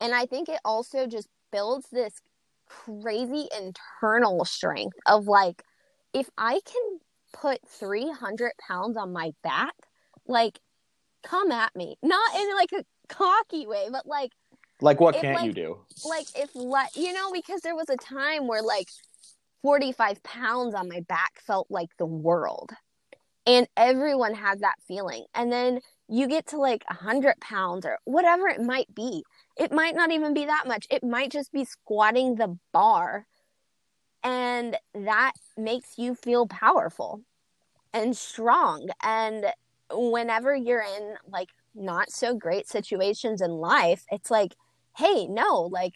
and 0.00 0.14
I 0.14 0.26
think 0.26 0.48
it 0.48 0.60
also 0.64 1.06
just 1.06 1.28
builds 1.50 1.86
this 1.90 2.14
crazy 2.66 3.48
internal 3.58 4.44
strength 4.44 4.96
of 5.06 5.26
like, 5.26 5.62
if 6.12 6.28
I 6.36 6.60
can 6.64 6.98
put 7.32 7.60
300 7.68 8.52
pounds 8.66 8.96
on 8.96 9.12
my 9.12 9.32
back, 9.42 9.74
like, 10.26 10.60
come 11.22 11.50
at 11.50 11.74
me. 11.74 11.96
Not 12.02 12.34
in 12.34 12.54
like 12.54 12.72
a 12.72 12.84
cocky 13.08 13.66
way, 13.66 13.88
but 13.90 14.06
like, 14.06 14.32
like 14.80 15.00
what 15.00 15.14
if, 15.14 15.22
can't 15.22 15.36
like- 15.36 15.46
you 15.46 15.52
do? 15.52 15.78
like 16.04 16.26
if 16.34 16.50
let 16.54 16.94
you 16.96 17.12
know 17.12 17.30
because 17.32 17.60
there 17.60 17.76
was 17.76 17.88
a 17.88 17.96
time 17.96 18.48
where 18.48 18.62
like 18.62 18.88
45 19.62 20.22
pounds 20.22 20.74
on 20.74 20.88
my 20.88 21.00
back 21.00 21.40
felt 21.46 21.66
like 21.70 21.90
the 21.98 22.06
world. 22.06 22.70
And 23.46 23.66
everyone 23.76 24.34
has 24.34 24.60
that 24.60 24.76
feeling. 24.86 25.24
And 25.34 25.52
then 25.52 25.80
you 26.08 26.28
get 26.28 26.46
to 26.48 26.58
like 26.58 26.84
100 26.88 27.40
pounds 27.40 27.84
or 27.84 27.98
whatever 28.04 28.48
it 28.48 28.60
might 28.60 28.94
be. 28.94 29.24
It 29.56 29.72
might 29.72 29.96
not 29.96 30.12
even 30.12 30.34
be 30.34 30.44
that 30.44 30.66
much. 30.66 30.86
It 30.90 31.02
might 31.02 31.32
just 31.32 31.52
be 31.52 31.64
squatting 31.64 32.36
the 32.36 32.56
bar. 32.72 33.26
And 34.22 34.76
that 34.94 35.32
makes 35.56 35.98
you 35.98 36.14
feel 36.14 36.46
powerful 36.46 37.22
and 37.92 38.16
strong. 38.16 38.88
And 39.02 39.46
whenever 39.92 40.54
you're 40.54 40.82
in 40.82 41.14
like 41.28 41.48
not 41.74 42.10
so 42.10 42.34
great 42.34 42.68
situations 42.68 43.40
in 43.40 43.50
life 43.50 44.04
it's 44.10 44.30
like 44.30 44.54
hey 44.96 45.26
no 45.26 45.68
like 45.70 45.94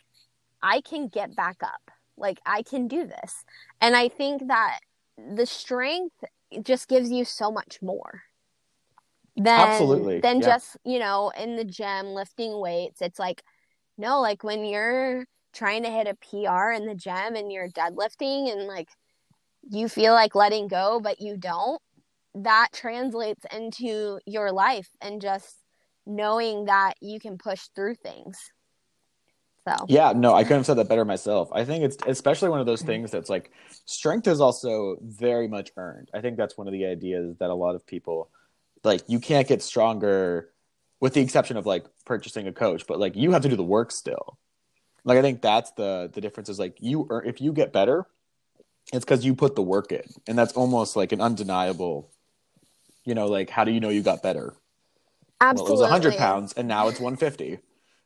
i 0.62 0.80
can 0.80 1.08
get 1.08 1.34
back 1.36 1.56
up 1.62 1.90
like 2.16 2.40
i 2.46 2.62
can 2.62 2.88
do 2.88 3.06
this. 3.06 3.44
And 3.80 3.96
i 3.96 4.08
think 4.08 4.48
that 4.48 4.80
the 5.16 5.46
strength 5.46 6.24
just 6.62 6.88
gives 6.88 7.10
you 7.10 7.24
so 7.24 7.50
much 7.50 7.78
more 7.82 8.22
than 9.36 9.60
Absolutely, 9.60 10.20
than 10.20 10.40
yeah. 10.40 10.46
just 10.46 10.76
you 10.84 10.98
know 10.98 11.30
in 11.38 11.56
the 11.56 11.64
gym 11.64 12.06
lifting 12.08 12.60
weights. 12.60 13.02
It's 13.02 13.18
like 13.18 13.42
no 13.98 14.20
like 14.20 14.44
when 14.44 14.64
you're 14.64 15.26
trying 15.52 15.82
to 15.82 15.90
hit 15.90 16.06
a 16.06 16.14
pr 16.14 16.70
in 16.72 16.86
the 16.86 16.94
gym 16.94 17.34
and 17.34 17.50
you're 17.50 17.70
deadlifting 17.70 18.52
and 18.52 18.66
like 18.66 18.88
you 19.70 19.88
feel 19.88 20.12
like 20.12 20.34
letting 20.34 20.68
go 20.68 21.00
but 21.02 21.20
you 21.20 21.36
don't 21.36 21.80
that 22.34 22.68
translates 22.74 23.44
into 23.54 24.18
your 24.26 24.52
life 24.52 24.88
and 25.00 25.22
just 25.22 25.56
knowing 26.06 26.66
that 26.66 26.92
you 27.00 27.18
can 27.18 27.38
push 27.38 27.62
through 27.74 27.94
things 27.94 28.38
so 29.66 29.86
Yeah, 29.88 30.12
no, 30.14 30.34
I 30.34 30.42
couldn't 30.42 30.58
have 30.58 30.66
said 30.66 30.78
that 30.78 30.88
better 30.88 31.04
myself. 31.04 31.48
I 31.52 31.64
think 31.64 31.84
it's 31.84 31.96
especially 32.06 32.48
one 32.50 32.60
of 32.60 32.66
those 32.66 32.82
things 32.82 33.10
that's 33.10 33.30
like 33.30 33.50
strength 33.84 34.26
is 34.28 34.40
also 34.40 34.96
very 35.02 35.48
much 35.48 35.72
earned. 35.76 36.10
I 36.14 36.20
think 36.20 36.36
that's 36.36 36.56
one 36.56 36.66
of 36.66 36.72
the 36.72 36.86
ideas 36.86 37.36
that 37.38 37.50
a 37.50 37.54
lot 37.54 37.74
of 37.74 37.86
people 37.86 38.30
like 38.84 39.02
you 39.08 39.18
can't 39.18 39.48
get 39.48 39.62
stronger 39.62 40.50
with 41.00 41.14
the 41.14 41.20
exception 41.20 41.56
of 41.56 41.66
like 41.66 41.84
purchasing 42.04 42.46
a 42.46 42.52
coach, 42.52 42.86
but 42.86 42.98
like 42.98 43.16
you 43.16 43.32
have 43.32 43.42
to 43.42 43.48
do 43.48 43.56
the 43.56 43.64
work 43.64 43.90
still. 43.90 44.38
Like 45.04 45.18
I 45.18 45.22
think 45.22 45.42
that's 45.42 45.72
the 45.72 46.10
the 46.12 46.20
difference 46.20 46.48
is 46.48 46.58
like 46.58 46.76
you 46.80 47.06
earn, 47.10 47.26
if 47.26 47.40
you 47.40 47.52
get 47.52 47.72
better, 47.72 48.06
it's 48.92 49.04
cuz 49.04 49.24
you 49.24 49.34
put 49.34 49.56
the 49.56 49.62
work 49.62 49.92
in. 49.92 50.04
And 50.28 50.38
that's 50.38 50.52
almost 50.52 50.96
like 50.96 51.12
an 51.12 51.20
undeniable 51.20 52.10
you 53.04 53.14
know, 53.14 53.26
like 53.26 53.50
how 53.50 53.64
do 53.64 53.72
you 53.72 53.80
know 53.80 53.88
you 53.88 54.02
got 54.02 54.22
better? 54.22 54.54
absolutely 55.40 55.76
Well, 55.76 55.90
it 55.90 55.92
was 55.92 56.02
100 56.02 56.16
pounds 56.16 56.52
and 56.54 56.68
now 56.68 56.88
it's 56.88 57.00
150. 57.00 57.58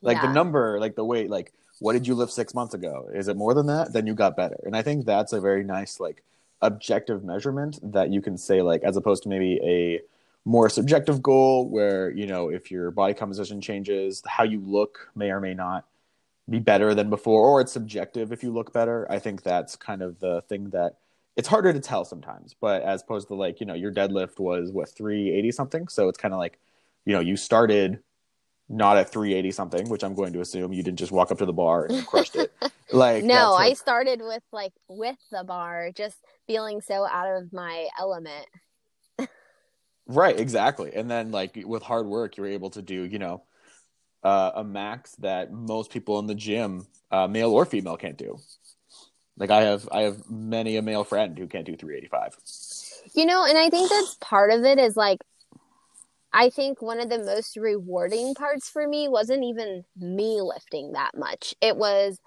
Like 0.03 0.17
Yeah. 0.19 0.29
the 0.29 0.33
number, 0.33 0.81
like 0.81 0.95
the 0.97 1.05
weight, 1.05 1.31
like 1.31 1.53
what 1.81 1.95
did 1.95 2.07
you 2.07 2.15
lift 2.15 2.33
six 2.33 2.55
months 2.55 2.75
ago? 2.75 3.09
Is 3.13 3.29
it 3.29 3.37
more 3.37 3.55
than 3.55 3.67
that? 3.67 3.93
Then 3.93 4.07
you 4.07 4.15
got 4.15 4.37
better. 4.37 4.59
And 4.65 4.77
I 4.77 4.83
think 4.83 5.07
that's 5.07 5.33
a 5.33 5.41
very 5.41 5.65
nice, 5.65 5.99
like, 5.99 6.23
objective 6.63 7.25
measurement 7.25 7.79
that 7.83 8.11
you 8.11 8.21
can 8.21 8.37
say, 8.37 8.61
like, 8.61 8.83
as 8.85 8.97
opposed 8.97 9.23
to 9.23 9.31
maybe 9.31 9.59
a 9.63 10.03
more 10.45 10.69
subjective 10.69 11.23
goal 11.23 11.69
where, 11.69 12.11
you 12.11 12.27
know, 12.27 12.51
if 12.51 12.71
your 12.71 12.91
body 12.91 13.15
composition 13.15 13.63
changes, 13.63 14.23
how 14.27 14.45
you 14.45 14.61
look 14.61 15.11
may 15.15 15.31
or 15.31 15.41
may 15.41 15.55
not 15.55 15.87
be 16.51 16.59
better 16.59 16.95
than 16.95 17.09
before, 17.09 17.47
or 17.47 17.61
it's 17.63 17.73
subjective 17.73 18.31
if 18.31 18.43
you 18.43 18.53
look 18.53 18.75
better. 18.75 19.07
I 19.11 19.19
think 19.19 19.43
that's 19.43 19.75
kind 19.75 20.03
of 20.03 20.19
the 20.21 20.43
thing 20.43 20.69
that 20.71 20.97
it's 21.37 21.49
harder 21.49 21.73
to 21.73 21.81
tell 21.81 22.05
sometimes. 22.05 22.55
But 22.61 22.83
as 22.83 23.01
opposed 23.01 23.29
to, 23.29 23.35
like, 23.35 23.59
you 23.61 23.65
know, 23.65 23.75
your 23.75 23.93
deadlift 23.93 24.39
was 24.39 24.71
what, 24.71 24.91
380 24.91 25.51
something? 25.53 25.89
So 25.89 26.11
it's 26.11 26.19
kind 26.19 26.35
of 26.35 26.41
like, 26.41 26.59
you 27.07 27.15
know, 27.15 27.21
you 27.21 27.39
started 27.39 28.01
not 28.71 28.97
at 28.97 29.11
380 29.11 29.51
something, 29.51 29.89
which 29.89 30.03
I'm 30.03 30.15
going 30.15 30.33
to 30.33 30.41
assume 30.41 30.73
you 30.73 30.83
didn't 30.83 30.99
just 30.99 31.13
walk 31.13 31.31
up 31.31 31.39
to 31.39 31.47
the 31.47 31.53
bar 31.53 31.87
and 31.87 32.07
crushed 32.07 32.37
it. 32.37 32.53
Like 32.93 33.23
no 33.23 33.55
i 33.55 33.75
started 33.75 34.21
with 34.21 34.43
like 34.51 34.73
with 34.89 35.15
the 35.31 35.45
bar 35.45 35.93
just 35.95 36.17
feeling 36.49 36.81
so 36.81 37.07
out 37.07 37.41
of 37.41 37.53
my 37.53 37.87
element 37.97 38.49
right, 40.11 40.39
exactly. 40.39 40.93
And 40.95 41.11
then 41.11 41.31
like 41.31 41.59
with 41.65 41.83
hard 41.83 42.07
work, 42.07 42.37
you're 42.37 42.47
able 42.47 42.71
to 42.71 42.83
do, 42.83 43.05
you 43.05 43.19
know, 43.19 43.43
uh, 44.23 44.53
a 44.57 44.65
max 44.65 45.15
that 45.17 45.53
most 45.53 45.91
people 45.91 46.19
in 46.19 46.27
the 46.27 46.35
gym, 46.35 46.87
uh, 47.11 47.27
male 47.27 47.53
or 47.53 47.65
female, 47.65 47.97
can't 47.97 48.19
do. 48.19 48.39
Like 49.37 49.51
I 49.51 49.63
have, 49.63 49.89
I 49.91 50.03
have 50.03 50.29
many 50.29 50.77
a 50.77 50.83
male 50.83 51.05
friend 51.05 51.39
who 51.39 51.47
can't 51.47 51.65
do 51.65 51.77
385. 51.77 52.37
You 53.15 53.25
know, 53.25 53.45
and 53.45 53.57
I 53.57 53.71
think 53.71 53.89
that's 53.89 54.17
part 54.21 54.51
of 54.51 54.65
it 54.65 54.79
is 54.79 54.97
like 54.97 55.19
I 56.33 56.51
think 56.51 56.81
one 56.81 57.01
of 57.01 57.09
the 57.09 57.19
most 57.19 57.57
rewarding 57.57 58.35
parts 58.35 58.69
for 58.69 58.87
me 58.87 59.09
wasn't 59.09 59.45
even 59.45 59.85
me 59.97 60.41
lifting 60.41 60.93
that 60.93 61.17
much. 61.17 61.55
It 61.61 61.77
was 61.77 62.21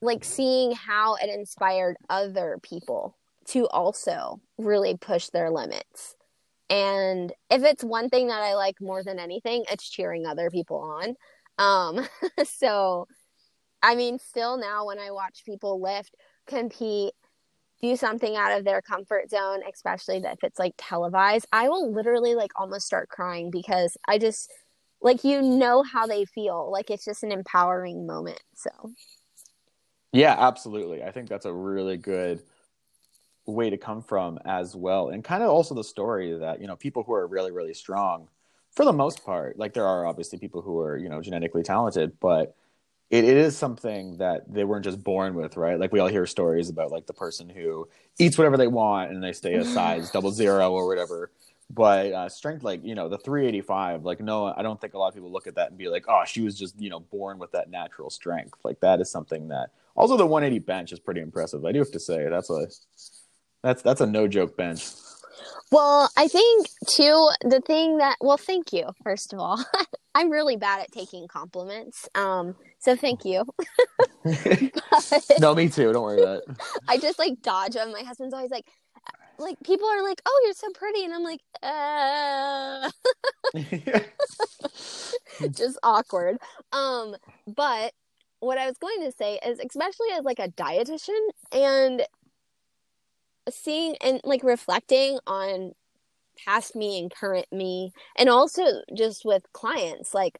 like 0.00 0.24
seeing 0.24 0.72
how 0.72 1.16
it 1.16 1.28
inspired 1.28 1.96
other 2.08 2.58
people 2.62 3.16
to 3.48 3.66
also 3.68 4.40
really 4.58 4.96
push 4.96 5.28
their 5.28 5.50
limits. 5.50 6.16
And 6.68 7.32
if 7.50 7.62
it's 7.62 7.84
one 7.84 8.08
thing 8.08 8.28
that 8.28 8.42
I 8.42 8.54
like 8.54 8.80
more 8.80 9.04
than 9.04 9.18
anything, 9.18 9.64
it's 9.70 9.88
cheering 9.88 10.26
other 10.26 10.50
people 10.50 10.78
on. 10.78 11.16
Um 11.58 12.06
so 12.44 13.06
I 13.82 13.94
mean 13.94 14.18
still 14.18 14.56
now 14.56 14.86
when 14.86 14.98
I 14.98 15.10
watch 15.10 15.42
people 15.44 15.80
lift, 15.80 16.14
compete, 16.46 17.12
do 17.82 17.96
something 17.96 18.36
out 18.36 18.56
of 18.58 18.64
their 18.64 18.82
comfort 18.82 19.30
zone, 19.30 19.60
especially 19.70 20.16
if 20.18 20.42
it's 20.42 20.58
like 20.58 20.74
televised, 20.78 21.46
I 21.52 21.68
will 21.68 21.92
literally 21.92 22.34
like 22.34 22.52
almost 22.56 22.86
start 22.86 23.08
crying 23.08 23.50
because 23.50 23.96
I 24.08 24.18
just 24.18 24.52
like 25.02 25.24
you 25.24 25.42
know 25.42 25.82
how 25.82 26.06
they 26.06 26.24
feel. 26.24 26.70
Like 26.70 26.90
it's 26.90 27.04
just 27.04 27.22
an 27.22 27.32
empowering 27.32 28.06
moment. 28.06 28.40
So 28.54 28.70
Yeah, 30.12 30.34
absolutely. 30.38 31.02
I 31.02 31.10
think 31.10 31.28
that's 31.28 31.44
a 31.44 31.52
really 31.52 31.96
good 31.98 32.42
way 33.46 33.70
to 33.70 33.76
come 33.76 34.02
from 34.02 34.38
as 34.44 34.74
well. 34.74 35.10
And 35.10 35.22
kind 35.22 35.42
of 35.42 35.50
also 35.50 35.74
the 35.74 35.84
story 35.84 36.36
that, 36.38 36.60
you 36.60 36.66
know, 36.66 36.76
people 36.76 37.02
who 37.02 37.12
are 37.12 37.26
really, 37.26 37.52
really 37.52 37.74
strong, 37.74 38.28
for 38.72 38.84
the 38.84 38.92
most 38.92 39.24
part, 39.24 39.58
like 39.58 39.72
there 39.74 39.86
are 39.86 40.06
obviously 40.06 40.38
people 40.38 40.62
who 40.62 40.80
are, 40.80 40.96
you 40.96 41.08
know, 41.08 41.20
genetically 41.22 41.62
talented, 41.62 42.18
but 42.20 42.56
it, 43.10 43.24
it 43.24 43.36
is 43.36 43.56
something 43.56 44.18
that 44.18 44.52
they 44.52 44.64
weren't 44.64 44.84
just 44.84 45.02
born 45.02 45.34
with, 45.34 45.56
right? 45.56 45.78
Like 45.78 45.92
we 45.92 46.00
all 46.00 46.08
hear 46.08 46.26
stories 46.26 46.68
about 46.68 46.90
like 46.90 47.06
the 47.06 47.12
person 47.12 47.48
who 47.48 47.88
eats 48.18 48.36
whatever 48.36 48.56
they 48.56 48.66
want 48.66 49.12
and 49.12 49.22
they 49.22 49.32
stay 49.32 49.54
a 49.54 49.64
size 49.64 50.10
double 50.12 50.32
zero 50.32 50.72
or 50.72 50.86
whatever. 50.86 51.30
But 51.68 52.12
uh, 52.12 52.28
strength, 52.28 52.62
like 52.62 52.84
you 52.84 52.94
know, 52.94 53.08
the 53.08 53.18
385, 53.18 54.04
like 54.04 54.20
no, 54.20 54.52
I 54.56 54.62
don't 54.62 54.80
think 54.80 54.94
a 54.94 54.98
lot 54.98 55.08
of 55.08 55.14
people 55.14 55.32
look 55.32 55.46
at 55.46 55.56
that 55.56 55.70
and 55.70 55.78
be 55.78 55.88
like, 55.88 56.04
oh, 56.08 56.22
she 56.26 56.40
was 56.42 56.58
just 56.58 56.80
you 56.80 56.90
know 56.90 57.00
born 57.00 57.38
with 57.38 57.52
that 57.52 57.70
natural 57.70 58.10
strength. 58.10 58.58
Like 58.64 58.80
that 58.80 59.00
is 59.00 59.10
something 59.10 59.48
that 59.48 59.70
also 59.96 60.16
the 60.16 60.26
180 60.26 60.64
bench 60.64 60.92
is 60.92 61.00
pretty 61.00 61.20
impressive. 61.20 61.64
I 61.64 61.72
do 61.72 61.80
have 61.80 61.90
to 61.92 62.00
say 62.00 62.28
that's 62.28 62.50
a 62.50 62.68
that's 63.62 63.82
that's 63.82 64.00
a 64.00 64.06
no 64.06 64.28
joke 64.28 64.56
bench. 64.56 64.84
Well, 65.72 66.10
I 66.16 66.28
think 66.28 66.68
too 66.88 67.30
the 67.42 67.60
thing 67.60 67.98
that 67.98 68.16
well, 68.20 68.36
thank 68.36 68.72
you 68.72 68.90
first 69.02 69.32
of 69.32 69.40
all. 69.40 69.64
I'm 70.14 70.30
really 70.30 70.56
bad 70.56 70.80
at 70.80 70.92
taking 70.92 71.28
compliments. 71.28 72.08
Um, 72.14 72.54
so 72.78 72.96
thank 72.96 73.26
you. 73.26 73.44
But 74.24 75.22
no, 75.40 75.54
me 75.54 75.68
too. 75.68 75.92
Don't 75.92 76.02
worry 76.02 76.22
about 76.22 76.38
it. 76.38 76.56
I 76.88 76.96
just 76.96 77.18
like 77.18 77.42
dodge 77.42 77.74
them. 77.74 77.92
My 77.92 78.02
husband's 78.02 78.32
always 78.32 78.50
like, 78.50 78.64
like 79.38 79.56
people 79.62 79.86
are 79.88 80.02
like, 80.02 80.22
"Oh, 80.24 80.42
you're 80.44 80.54
so 80.54 80.70
pretty," 80.72 81.04
and 81.04 81.12
I'm 81.12 81.22
like, 81.22 81.40
uh, 81.62 82.90
just 85.50 85.78
awkward. 85.82 86.38
Um, 86.72 87.16
but 87.46 87.92
what 88.40 88.56
I 88.56 88.66
was 88.66 88.78
going 88.78 89.00
to 89.02 89.12
say 89.12 89.38
is, 89.44 89.58
especially 89.58 90.08
as 90.12 90.24
like 90.24 90.38
a 90.38 90.48
dietitian 90.48 91.28
and 91.52 92.02
seeing 93.50 93.96
and 94.02 94.20
like 94.24 94.42
reflecting 94.42 95.18
on 95.26 95.72
past 96.44 96.76
me 96.76 96.98
and 97.00 97.10
current 97.10 97.46
me, 97.52 97.92
and 98.16 98.28
also 98.28 98.82
just 98.94 99.24
with 99.24 99.44
clients, 99.52 100.14
like 100.14 100.38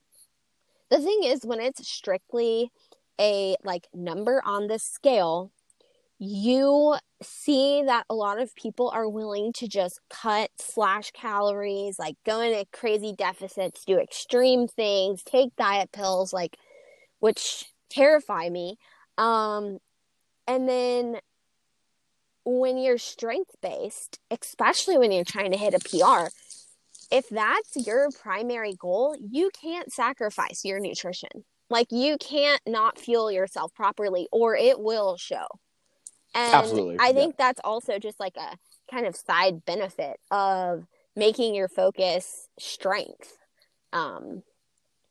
the 0.91 0.99
thing 0.99 1.21
is 1.25 1.45
when 1.45 1.61
it's 1.61 1.87
strictly 1.89 2.71
a 3.21 3.57
like 3.65 3.89
number 3.95 4.43
on 4.45 4.67
the 4.67 4.79
scale 4.79 5.51
you 6.19 6.97
see 7.23 7.83
that 7.85 8.07
a 8.09 8.15
lot 8.15 8.41
of 8.41 8.55
people 8.55 8.89
are 8.91 9.09
willing 9.09 9.53
to 9.53 9.69
just 9.69 10.01
cut 10.09 10.51
slash 10.59 11.11
calories 11.13 11.99
like 11.99 12.17
go 12.25 12.41
into 12.41 12.65
crazy 12.73 13.15
deficits 13.17 13.85
do 13.85 13.99
extreme 13.99 14.67
things 14.67 15.23
take 15.23 15.55
diet 15.57 15.91
pills 15.93 16.33
like 16.33 16.57
which 17.21 17.67
terrify 17.91 18.49
me 18.49 18.77
um 19.19 19.79
and 20.47 20.69
then 20.69 21.19
when 22.47 22.79
you're 22.79 22.99
strength 22.99 23.57
based 23.61 24.19
especially 24.31 24.97
when 24.97 25.13
you're 25.13 25.25
trying 25.25 25.53
to 25.53 25.59
hit 25.59 25.75
a 25.75 25.79
PR 25.81 26.29
if 27.11 27.29
that's 27.29 27.87
your 27.87 28.09
primary 28.23 28.75
goal 28.75 29.17
you 29.31 29.51
can't 29.61 29.93
sacrifice 29.93 30.65
your 30.65 30.81
nutrition 30.81 31.45
Like 31.69 31.89
you 31.91 32.17
can't 32.19 32.61
not 32.67 32.99
fuel 32.99 33.31
yourself 33.31 33.75
properly 33.75 34.29
or 34.31 34.57
it 34.57 34.79
will 34.79 35.17
show. 35.17 35.47
And 36.35 36.55
Absolutely, 36.55 36.97
I 36.99 37.09
yeah. 37.09 37.13
think 37.15 37.37
that's 37.37 37.61
also 37.65 37.99
just 37.99 38.21
like 38.21 38.37
a 38.37 38.57
kind 38.91 39.07
of 39.07 39.17
side 39.17 39.65
benefit 39.65 40.21
of 40.31 40.87
making 41.17 41.55
your 41.55 41.69
focus 41.69 42.49
strength. 42.59 43.37
Um, 43.93 44.43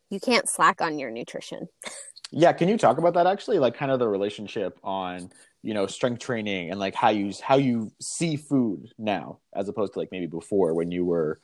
you 0.10 0.20
can't 0.20 0.48
slack 0.48 0.82
on 0.82 1.00
your 1.00 1.12
nutrition. 1.12 1.68
Yeah, 2.38 2.52
can 2.52 2.68
you 2.68 2.78
talk 2.78 2.98
about 2.98 3.14
that 3.14 3.28
actually? 3.28 3.60
Like 3.60 3.76
kind 3.76 3.92
of 3.92 4.00
the 4.00 4.10
relationship 4.10 4.78
on, 4.84 5.32
you 5.64 5.74
know, 5.74 5.88
strength 5.88 6.20
training 6.20 6.70
and 6.70 6.78
like 6.80 6.94
how 6.94 7.08
you 7.10 7.32
how 7.42 7.56
you 7.56 7.94
see 8.02 8.36
food 8.36 8.92
now 8.98 9.40
as 9.56 9.70
opposed 9.70 9.94
to 9.94 10.00
like 10.00 10.12
maybe 10.12 10.26
before 10.28 10.74
when 10.74 10.92
you 10.92 11.06
were 11.06 11.40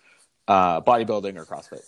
uh 0.49 0.81
bodybuilding 0.81 1.37
or 1.37 1.45
CrossFit. 1.45 1.81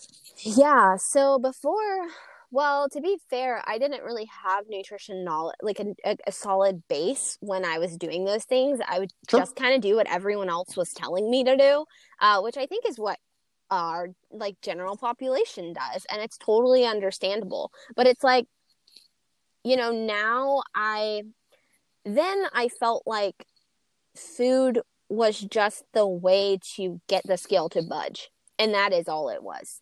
Yeah. 0.58 0.96
So 0.96 1.38
before, 1.38 2.08
well, 2.50 2.88
to 2.90 3.02
be 3.02 3.18
fair, 3.30 3.62
I 3.68 3.78
didn't 3.78 4.04
really 4.04 4.30
have 4.46 4.66
nutrition 4.70 5.26
knowledge, 5.26 5.58
like 5.62 5.82
a, 5.82 5.94
a, 6.06 6.18
a 6.28 6.32
solid 6.32 6.84
base 6.88 7.38
when 7.42 7.66
I 7.66 7.80
was 7.80 7.98
doing 7.98 8.24
those 8.24 8.46
things. 8.46 8.80
I 8.88 9.00
would 9.00 9.12
Sure. 9.30 9.42
just 9.42 9.58
kind 9.58 9.76
of 9.76 9.82
do 9.82 9.98
what 9.98 10.08
everyone 10.10 10.48
else 10.50 10.78
was 10.78 10.94
telling 10.94 11.30
me 11.30 11.44
to 11.44 11.58
do, 11.58 11.86
uh, 12.22 12.40
which 12.40 12.56
I 12.56 12.68
think 12.68 12.86
is 12.88 12.98
what 12.98 13.20
our 13.70 14.10
like 14.32 14.62
general 14.62 14.96
population 14.96 15.74
does, 15.74 16.06
and 16.10 16.22
it's 16.22 16.38
totally 16.38 16.86
understandable. 16.86 17.72
But 17.98 18.08
it's 18.08 18.24
like, 18.24 18.46
you 19.64 19.78
know, 19.78 19.92
now 19.92 20.64
I 20.76 21.24
then 22.06 22.46
I 22.54 22.68
felt 22.68 23.04
like 23.06 23.46
food 24.16 24.82
was 25.10 25.40
just 25.40 25.84
the 25.94 26.08
way 26.08 26.60
to 26.76 27.02
get 27.08 27.24
the 27.26 27.38
scale 27.38 27.70
to 27.70 27.82
budge, 27.82 28.30
and 28.60 28.74
that 28.74 28.94
is 28.94 29.08
all 29.08 29.30
it 29.30 29.44
was. 29.44 29.82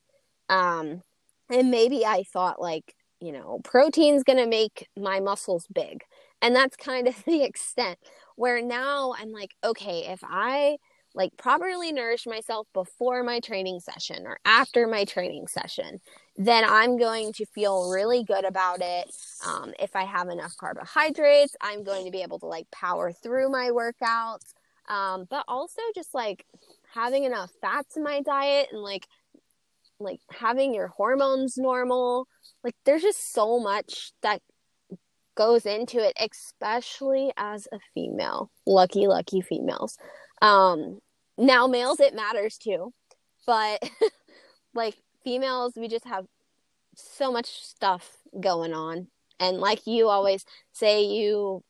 Um, 0.50 1.02
and 1.50 1.72
maybe 1.72 2.06
I 2.06 2.24
thought 2.24 2.62
like, 2.62 2.96
you 3.20 3.32
know, 3.32 3.60
protein's 3.64 4.24
gonna 4.24 4.48
make 4.48 4.88
my 4.98 5.20
muscles 5.20 5.66
big. 5.74 6.02
And 6.42 6.56
that's 6.56 6.76
kind 6.76 7.08
of 7.08 7.24
the 7.26 7.44
extent 7.44 8.00
where 8.36 8.62
now 8.62 9.14
I'm 9.18 9.32
like, 9.32 9.56
okay, 9.64 10.08
if 10.08 10.22
I 10.24 10.78
like 11.14 11.36
properly 11.38 11.92
nourish 11.92 12.26
myself 12.26 12.68
before 12.74 13.24
my 13.24 13.40
training 13.40 13.80
session 13.82 14.26
or 14.26 14.40
after 14.46 14.88
my 14.88 15.04
training 15.06 15.48
session, 15.48 16.00
then 16.38 16.64
I'm 16.66 16.98
going 16.98 17.34
to 17.34 17.46
feel 17.46 17.90
really 17.90 18.24
good 18.24 18.46
about 18.46 18.80
it. 18.82 19.14
Um, 19.46 19.74
if 19.80 19.96
I 19.96 20.04
have 20.06 20.30
enough 20.30 20.56
carbohydrates, 20.58 21.56
I'm 21.62 21.84
going 21.84 22.06
to 22.06 22.12
be 22.12 22.22
able 22.22 22.40
to 22.40 22.46
like 22.46 22.70
power 22.72 23.12
through 23.12 23.50
my 23.50 23.70
workouts. 23.72 24.54
Um, 24.90 25.26
but 25.30 25.46
also 25.48 25.82
just 25.94 26.14
like 26.14 26.46
having 26.94 27.24
enough 27.24 27.52
fats 27.62 27.98
in 27.98 28.04
my 28.04 28.22
diet 28.22 28.70
and 28.72 28.82
like 28.82 29.08
like 30.00 30.20
having 30.32 30.74
your 30.74 30.88
hormones 30.88 31.58
normal 31.58 32.28
like 32.64 32.76
there's 32.86 33.04
just 33.04 33.34
so 33.34 33.60
much 33.60 34.12
that 34.22 34.42
goes 35.36 35.66
into 35.66 36.00
it 36.00 36.14
especially 36.20 37.32
as 37.38 37.68
a 37.72 37.80
female 37.94 38.52
lucky 38.66 39.08
lucky 39.08 39.42
females 39.42 39.98
um 40.42 41.00
now 41.38 41.68
males 41.68 42.00
it 42.00 42.16
matters 42.16 42.58
too 42.58 42.92
but 43.46 43.82
like 44.74 44.96
females 45.24 45.74
we 45.76 45.88
just 45.88 46.06
have 46.06 46.26
so 46.96 47.32
much 47.32 47.48
stuff 47.64 48.18
going 48.40 48.74
on 48.74 49.08
and 49.40 49.58
like 49.58 49.86
you 49.86 50.10
always 50.10 50.46
say 50.72 51.04
you 51.04 51.64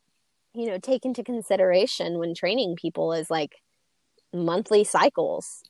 you 0.54 0.68
know 0.68 0.78
take 0.78 1.06
into 1.06 1.24
consideration 1.24 2.18
when 2.18 2.34
training 2.34 2.76
people 2.76 3.14
is 3.14 3.30
like 3.30 3.52
monthly 4.34 4.84
cycles 4.84 5.64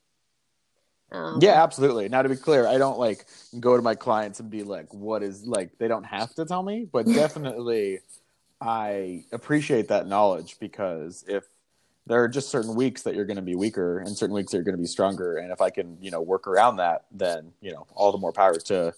um, 1.12 1.40
Yeah, 1.42 1.62
absolutely. 1.62 2.08
Now 2.08 2.22
to 2.22 2.30
be 2.30 2.36
clear, 2.38 2.66
I 2.66 2.78
don't 2.78 2.98
like 2.98 3.26
go 3.60 3.76
to 3.76 3.82
my 3.82 3.96
clients 3.96 4.40
and 4.40 4.50
be 4.50 4.64
like, 4.64 4.94
what 4.94 5.24
is 5.24 5.46
like 5.46 5.78
they 5.78 5.88
don't 5.88 6.06
have 6.06 6.34
to 6.36 6.46
tell 6.46 6.64
me, 6.64 6.88
but 6.92 7.06
definitely 7.14 8.00
I 8.62 9.26
appreciate 9.32 9.88
that 9.90 10.08
knowledge 10.08 10.58
because 10.60 11.26
if 11.28 11.44
there 12.08 12.24
are 12.24 12.28
just 12.28 12.50
certain 12.50 12.76
weeks 12.76 13.04
that 13.04 13.16
you're 13.16 13.26
going 13.26 13.38
to 13.38 13.42
be 13.42 13.56
weaker 13.56 14.00
and 14.00 14.18
certain 14.18 14.36
weeks 14.36 14.52
that 14.52 14.58
you're 14.58 14.64
going 14.64 14.76
to 14.76 14.82
be 14.82 14.88
stronger 14.88 15.38
and 15.38 15.52
if 15.52 15.62
I 15.62 15.70
can, 15.70 15.98
you 16.02 16.12
know, 16.12 16.22
work 16.22 16.48
around 16.48 16.78
that, 16.78 17.06
then, 17.12 17.52
you 17.62 17.72
know, 17.72 17.86
all 17.94 18.12
the 18.12 18.18
more 18.18 18.32
power 18.32 18.56
to 18.56 18.94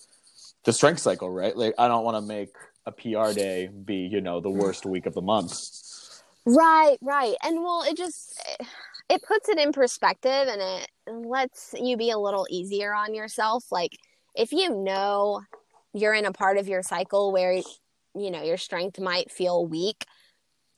the 0.63 0.74
strength 0.74 1.00
cycle, 1.00 1.30
right? 1.30 1.56
Like 1.56 1.74
I 1.78 1.88
don't 1.88 2.04
want 2.04 2.18
to 2.18 2.22
make 2.22 2.56
a 2.86 2.92
PR 2.92 3.34
day 3.34 3.68
be, 3.68 3.96
you 3.96 4.22
know, 4.22 4.39
the 4.39 4.50
worst 4.50 4.86
week 4.86 5.06
of 5.06 5.13
the 5.13 5.22
month. 5.22 5.54
Right, 6.46 6.98
right. 7.02 7.36
And 7.44 7.62
well, 7.62 7.84
it 7.88 7.98
just 7.98 8.42
it 9.10 9.22
puts 9.24 9.50
it 9.50 9.58
in 9.58 9.72
perspective 9.72 10.32
and 10.32 10.62
it 10.62 10.89
lets 11.08 11.74
you 11.80 11.98
be 11.98 12.12
a 12.12 12.18
little 12.18 12.48
easier 12.50 12.94
on 12.94 13.13
yourself. 13.13 13.66
Like 13.72 13.92
if 14.36 14.52
you 14.52 14.70
know 14.70 15.42
you're 15.94 16.13
in 16.13 16.26
a 16.26 16.34
part 16.34 16.58
of 16.58 16.68
your 16.68 16.82
cycle 16.82 17.32
where 17.32 17.54
you 17.54 18.32
know 18.32 18.44
your 18.44 18.58
strength 18.58 19.00
might 19.00 19.32
feel 19.32 19.66
weak, 19.66 20.06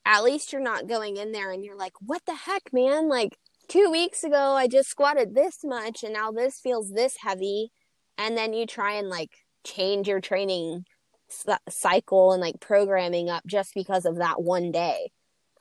at 0.06 0.24
least 0.24 0.52
you're 0.52 0.62
not 0.62 0.88
going 0.88 1.18
in 1.18 1.32
there 1.32 1.52
and 1.52 1.63
you're 1.63 1.78
like, 1.78 1.94
"What 2.00 2.22
the 2.26 2.36
heck, 2.36 2.72
man? 2.74 3.10
Like 3.10 3.38
2 3.68 3.89
weeks 3.91 4.24
ago 4.24 4.54
I 4.54 4.68
just 4.68 4.89
squatted 4.89 5.34
this 5.34 5.63
much 5.63 6.04
and 6.04 6.13
now 6.13 6.32
this 6.32 6.60
feels 6.60 6.91
this 6.91 7.18
heavy." 7.22 7.72
And 8.18 8.38
then 8.38 8.54
you 8.54 8.65
try 8.65 8.94
and 8.94 9.10
like 9.10 9.32
change 9.63 10.08
your 10.08 10.22
training 10.22 10.86
cycle 11.70 12.32
and 12.32 12.41
like 12.41 12.60
programming 12.60 13.30
up 13.30 13.44
just 13.46 13.74
because 13.74 14.06
of 14.06 14.18
that 14.18 14.41
one 14.41 14.72
day. 14.72 15.12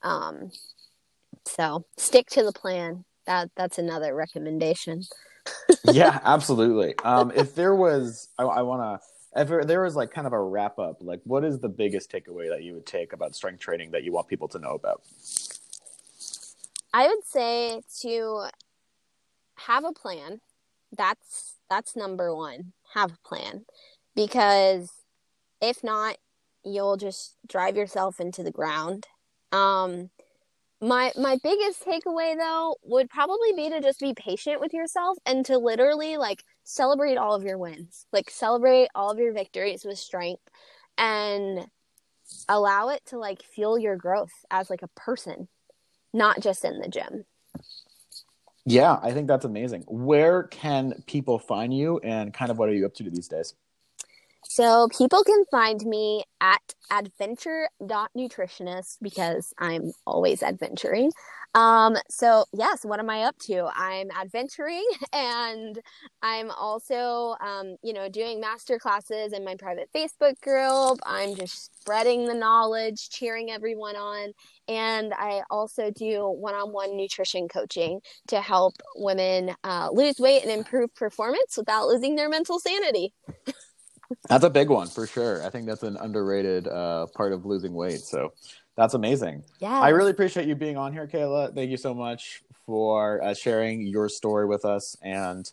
Um, 0.02 0.50
so 1.46 1.86
stick 1.96 2.28
to 2.30 2.44
the 2.44 2.52
plan. 2.52 3.04
That 3.26 3.50
that's 3.56 3.78
another 3.78 4.14
recommendation. 4.14 5.02
yeah, 5.92 6.20
absolutely. 6.24 6.94
Um, 7.04 7.32
if 7.34 7.54
there 7.54 7.74
was, 7.74 8.28
I, 8.38 8.44
I 8.44 8.62
want 8.62 8.82
to, 8.82 9.06
there, 9.34 9.82
was 9.82 9.96
like 9.96 10.12
kind 10.12 10.26
of 10.26 10.32
a 10.32 10.40
wrap 10.40 10.78
up, 10.78 10.98
like 11.00 11.20
what 11.24 11.44
is 11.44 11.58
the 11.58 11.68
biggest 11.68 12.10
takeaway 12.10 12.48
that 12.48 12.62
you 12.62 12.74
would 12.74 12.86
take 12.86 13.12
about 13.12 13.34
strength 13.34 13.60
training 13.60 13.90
that 13.90 14.04
you 14.04 14.12
want 14.12 14.28
people 14.28 14.48
to 14.48 14.58
know 14.58 14.74
about? 14.74 15.02
I 16.92 17.08
would 17.08 17.24
say 17.24 17.82
to 18.02 18.46
have 19.56 19.84
a 19.84 19.92
plan. 19.92 20.40
That's 20.96 21.54
that's 21.68 21.96
number 21.96 22.34
one. 22.34 22.72
Have 22.94 23.12
a 23.12 23.28
plan 23.28 23.64
because 24.14 24.92
if 25.60 25.82
not, 25.82 26.18
you'll 26.64 26.96
just 26.96 27.36
drive 27.48 27.76
yourself 27.76 28.20
into 28.20 28.44
the 28.44 28.52
ground. 28.52 29.08
Um, 29.50 30.10
my 30.80 31.12
my 31.16 31.38
biggest 31.42 31.84
takeaway 31.84 32.36
though 32.36 32.76
would 32.84 33.08
probably 33.10 33.52
be 33.56 33.70
to 33.70 33.80
just 33.80 33.98
be 33.98 34.14
patient 34.14 34.60
with 34.60 34.72
yourself 34.72 35.18
and 35.26 35.44
to 35.46 35.58
literally 35.58 36.16
like 36.16 36.44
celebrate 36.64 37.16
all 37.16 37.34
of 37.34 37.44
your 37.44 37.58
wins. 37.58 38.06
Like 38.12 38.30
celebrate 38.30 38.88
all 38.94 39.10
of 39.10 39.18
your 39.18 39.32
victories 39.32 39.84
with 39.84 39.98
strength 39.98 40.42
and 40.98 41.66
allow 42.48 42.88
it 42.88 43.02
to 43.06 43.18
like 43.18 43.42
fuel 43.42 43.78
your 43.78 43.96
growth 43.96 44.32
as 44.50 44.70
like 44.70 44.82
a 44.82 44.88
person, 44.88 45.48
not 46.12 46.40
just 46.40 46.64
in 46.64 46.80
the 46.80 46.88
gym. 46.88 47.24
Yeah, 48.66 48.98
I 49.02 49.12
think 49.12 49.28
that's 49.28 49.44
amazing. 49.44 49.84
Where 49.86 50.44
can 50.44 51.02
people 51.06 51.38
find 51.38 51.76
you 51.76 51.98
and 51.98 52.32
kind 52.32 52.50
of 52.50 52.58
what 52.58 52.70
are 52.70 52.74
you 52.74 52.86
up 52.86 52.94
to 52.94 53.10
these 53.10 53.28
days? 53.28 53.54
So 54.48 54.88
people 54.96 55.22
can 55.24 55.44
find 55.50 55.84
me 55.84 56.24
at 56.40 56.62
adventure.nutritionist 56.90 58.96
because 59.02 59.52
I'm 59.58 59.92
always 60.06 60.42
adventuring. 60.42 61.10
Um, 61.54 61.96
so 62.10 62.46
yes, 62.52 62.84
what 62.84 62.98
am 62.98 63.08
I 63.08 63.22
up 63.22 63.38
to? 63.42 63.68
I'm 63.76 64.10
adventuring 64.10 64.84
and 65.12 65.80
I'm 66.20 66.50
also, 66.50 67.36
um, 67.40 67.76
you 67.82 67.92
know, 67.92 68.08
doing 68.08 68.40
master 68.40 68.78
classes 68.78 69.32
in 69.32 69.44
my 69.44 69.54
private 69.54 69.88
Facebook 69.94 70.40
group. 70.40 70.98
I'm 71.06 71.36
just 71.36 71.80
spreading 71.80 72.26
the 72.26 72.34
knowledge, 72.34 73.08
cheering 73.10 73.52
everyone 73.52 73.94
on. 73.94 74.32
And 74.66 75.12
I 75.14 75.42
also 75.50 75.90
do 75.90 76.28
one-on-one 76.28 76.96
nutrition 76.96 77.48
coaching 77.48 78.00
to 78.28 78.40
help 78.40 78.74
women 78.96 79.54
uh, 79.62 79.90
lose 79.92 80.18
weight 80.18 80.42
and 80.42 80.50
improve 80.50 80.94
performance 80.94 81.56
without 81.56 81.86
losing 81.86 82.16
their 82.16 82.28
mental 82.28 82.58
sanity. 82.58 83.12
That's 84.28 84.44
a 84.44 84.50
big 84.50 84.70
one 84.70 84.88
for 84.88 85.06
sure. 85.06 85.44
I 85.44 85.50
think 85.50 85.66
that's 85.66 85.82
an 85.82 85.96
underrated 85.96 86.68
uh, 86.68 87.06
part 87.14 87.32
of 87.32 87.44
losing 87.44 87.74
weight. 87.74 88.00
So 88.00 88.32
that's 88.76 88.94
amazing. 88.94 89.44
Yeah. 89.60 89.80
I 89.80 89.90
really 89.90 90.10
appreciate 90.10 90.46
you 90.46 90.54
being 90.54 90.76
on 90.76 90.92
here, 90.92 91.06
Kayla. 91.06 91.54
Thank 91.54 91.70
you 91.70 91.76
so 91.76 91.94
much 91.94 92.42
for 92.66 93.22
uh, 93.22 93.34
sharing 93.34 93.86
your 93.86 94.08
story 94.08 94.46
with 94.46 94.64
us. 94.64 94.96
And 95.02 95.50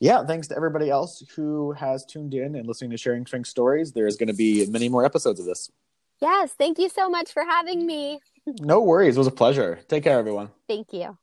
yeah, 0.00 0.24
thanks 0.24 0.48
to 0.48 0.56
everybody 0.56 0.90
else 0.90 1.22
who 1.34 1.72
has 1.72 2.04
tuned 2.04 2.34
in 2.34 2.54
and 2.54 2.66
listening 2.66 2.90
to 2.90 2.96
Sharing 2.96 3.24
Strength 3.26 3.48
Stories. 3.48 3.92
There's 3.92 4.16
going 4.16 4.28
to 4.28 4.34
be 4.34 4.66
many 4.66 4.88
more 4.88 5.04
episodes 5.04 5.40
of 5.40 5.46
this. 5.46 5.70
Yes, 6.20 6.52
thank 6.52 6.78
you 6.78 6.88
so 6.88 7.10
much 7.10 7.32
for 7.32 7.44
having 7.44 7.86
me. 7.86 8.20
No 8.60 8.80
worries. 8.80 9.16
It 9.16 9.18
was 9.18 9.26
a 9.26 9.32
pleasure. 9.32 9.80
Take 9.88 10.04
care, 10.04 10.18
everyone. 10.18 10.50
Thank 10.66 10.92
you. 10.92 11.16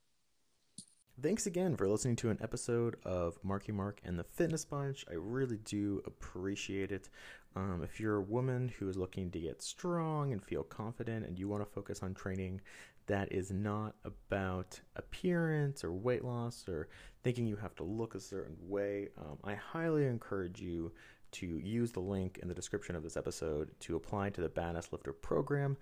Thanks 1.24 1.46
again 1.46 1.74
for 1.74 1.88
listening 1.88 2.16
to 2.16 2.28
an 2.28 2.36
episode 2.42 2.96
of 3.02 3.38
Marky 3.42 3.72
Mark 3.72 3.98
and 4.04 4.18
the 4.18 4.24
Fitness 4.24 4.66
Bunch. 4.66 5.06
I 5.10 5.14
really 5.14 5.56
do 5.56 6.02
appreciate 6.04 6.92
it. 6.92 7.08
Um, 7.56 7.80
if 7.82 7.98
you're 7.98 8.16
a 8.16 8.20
woman 8.20 8.70
who 8.78 8.90
is 8.90 8.98
looking 8.98 9.30
to 9.30 9.40
get 9.40 9.62
strong 9.62 10.34
and 10.34 10.44
feel 10.44 10.62
confident 10.62 11.24
and 11.24 11.38
you 11.38 11.48
want 11.48 11.62
to 11.62 11.74
focus 11.74 12.02
on 12.02 12.12
training 12.12 12.60
that 13.06 13.32
is 13.32 13.50
not 13.50 13.94
about 14.04 14.78
appearance 14.96 15.82
or 15.82 15.92
weight 15.92 16.26
loss 16.26 16.68
or 16.68 16.88
thinking 17.22 17.46
you 17.46 17.56
have 17.56 17.74
to 17.76 17.84
look 17.84 18.14
a 18.14 18.20
certain 18.20 18.58
way, 18.60 19.08
um, 19.16 19.38
I 19.44 19.54
highly 19.54 20.04
encourage 20.04 20.60
you 20.60 20.92
to 21.32 21.46
use 21.46 21.90
the 21.90 22.00
link 22.00 22.38
in 22.42 22.48
the 22.48 22.54
description 22.54 22.96
of 22.96 23.02
this 23.02 23.16
episode 23.16 23.70
to 23.80 23.96
apply 23.96 24.28
to 24.28 24.42
the 24.42 24.50
Badass 24.50 24.92
Lifter 24.92 25.14
program. 25.14 25.78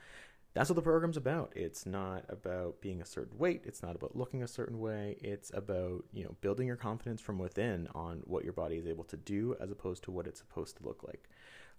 That's 0.54 0.68
what 0.68 0.76
the 0.76 0.82
program's 0.82 1.16
about. 1.16 1.52
It's 1.56 1.86
not 1.86 2.24
about 2.28 2.80
being 2.82 3.00
a 3.00 3.06
certain 3.06 3.38
weight. 3.38 3.62
It's 3.64 3.82
not 3.82 3.96
about 3.96 4.16
looking 4.16 4.42
a 4.42 4.48
certain 4.48 4.80
way. 4.80 5.16
It's 5.20 5.50
about, 5.54 6.04
you 6.12 6.24
know, 6.24 6.36
building 6.42 6.66
your 6.66 6.76
confidence 6.76 7.22
from 7.22 7.38
within 7.38 7.88
on 7.94 8.22
what 8.24 8.44
your 8.44 8.52
body 8.52 8.76
is 8.76 8.86
able 8.86 9.04
to 9.04 9.16
do 9.16 9.56
as 9.60 9.70
opposed 9.70 10.04
to 10.04 10.10
what 10.10 10.26
it's 10.26 10.40
supposed 10.40 10.76
to 10.76 10.84
look 10.84 11.02
like. 11.06 11.30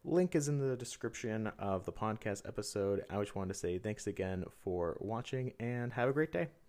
Link 0.03 0.35
is 0.35 0.49
in 0.49 0.57
the 0.57 0.75
description 0.75 1.51
of 1.59 1.85
the 1.85 1.93
podcast 1.93 2.47
episode. 2.47 3.05
I 3.09 3.19
just 3.19 3.35
wanted 3.35 3.53
to 3.53 3.59
say 3.59 3.77
thanks 3.77 4.07
again 4.07 4.43
for 4.63 4.97
watching 4.99 5.53
and 5.59 5.93
have 5.93 6.09
a 6.09 6.13
great 6.13 6.31
day. 6.31 6.49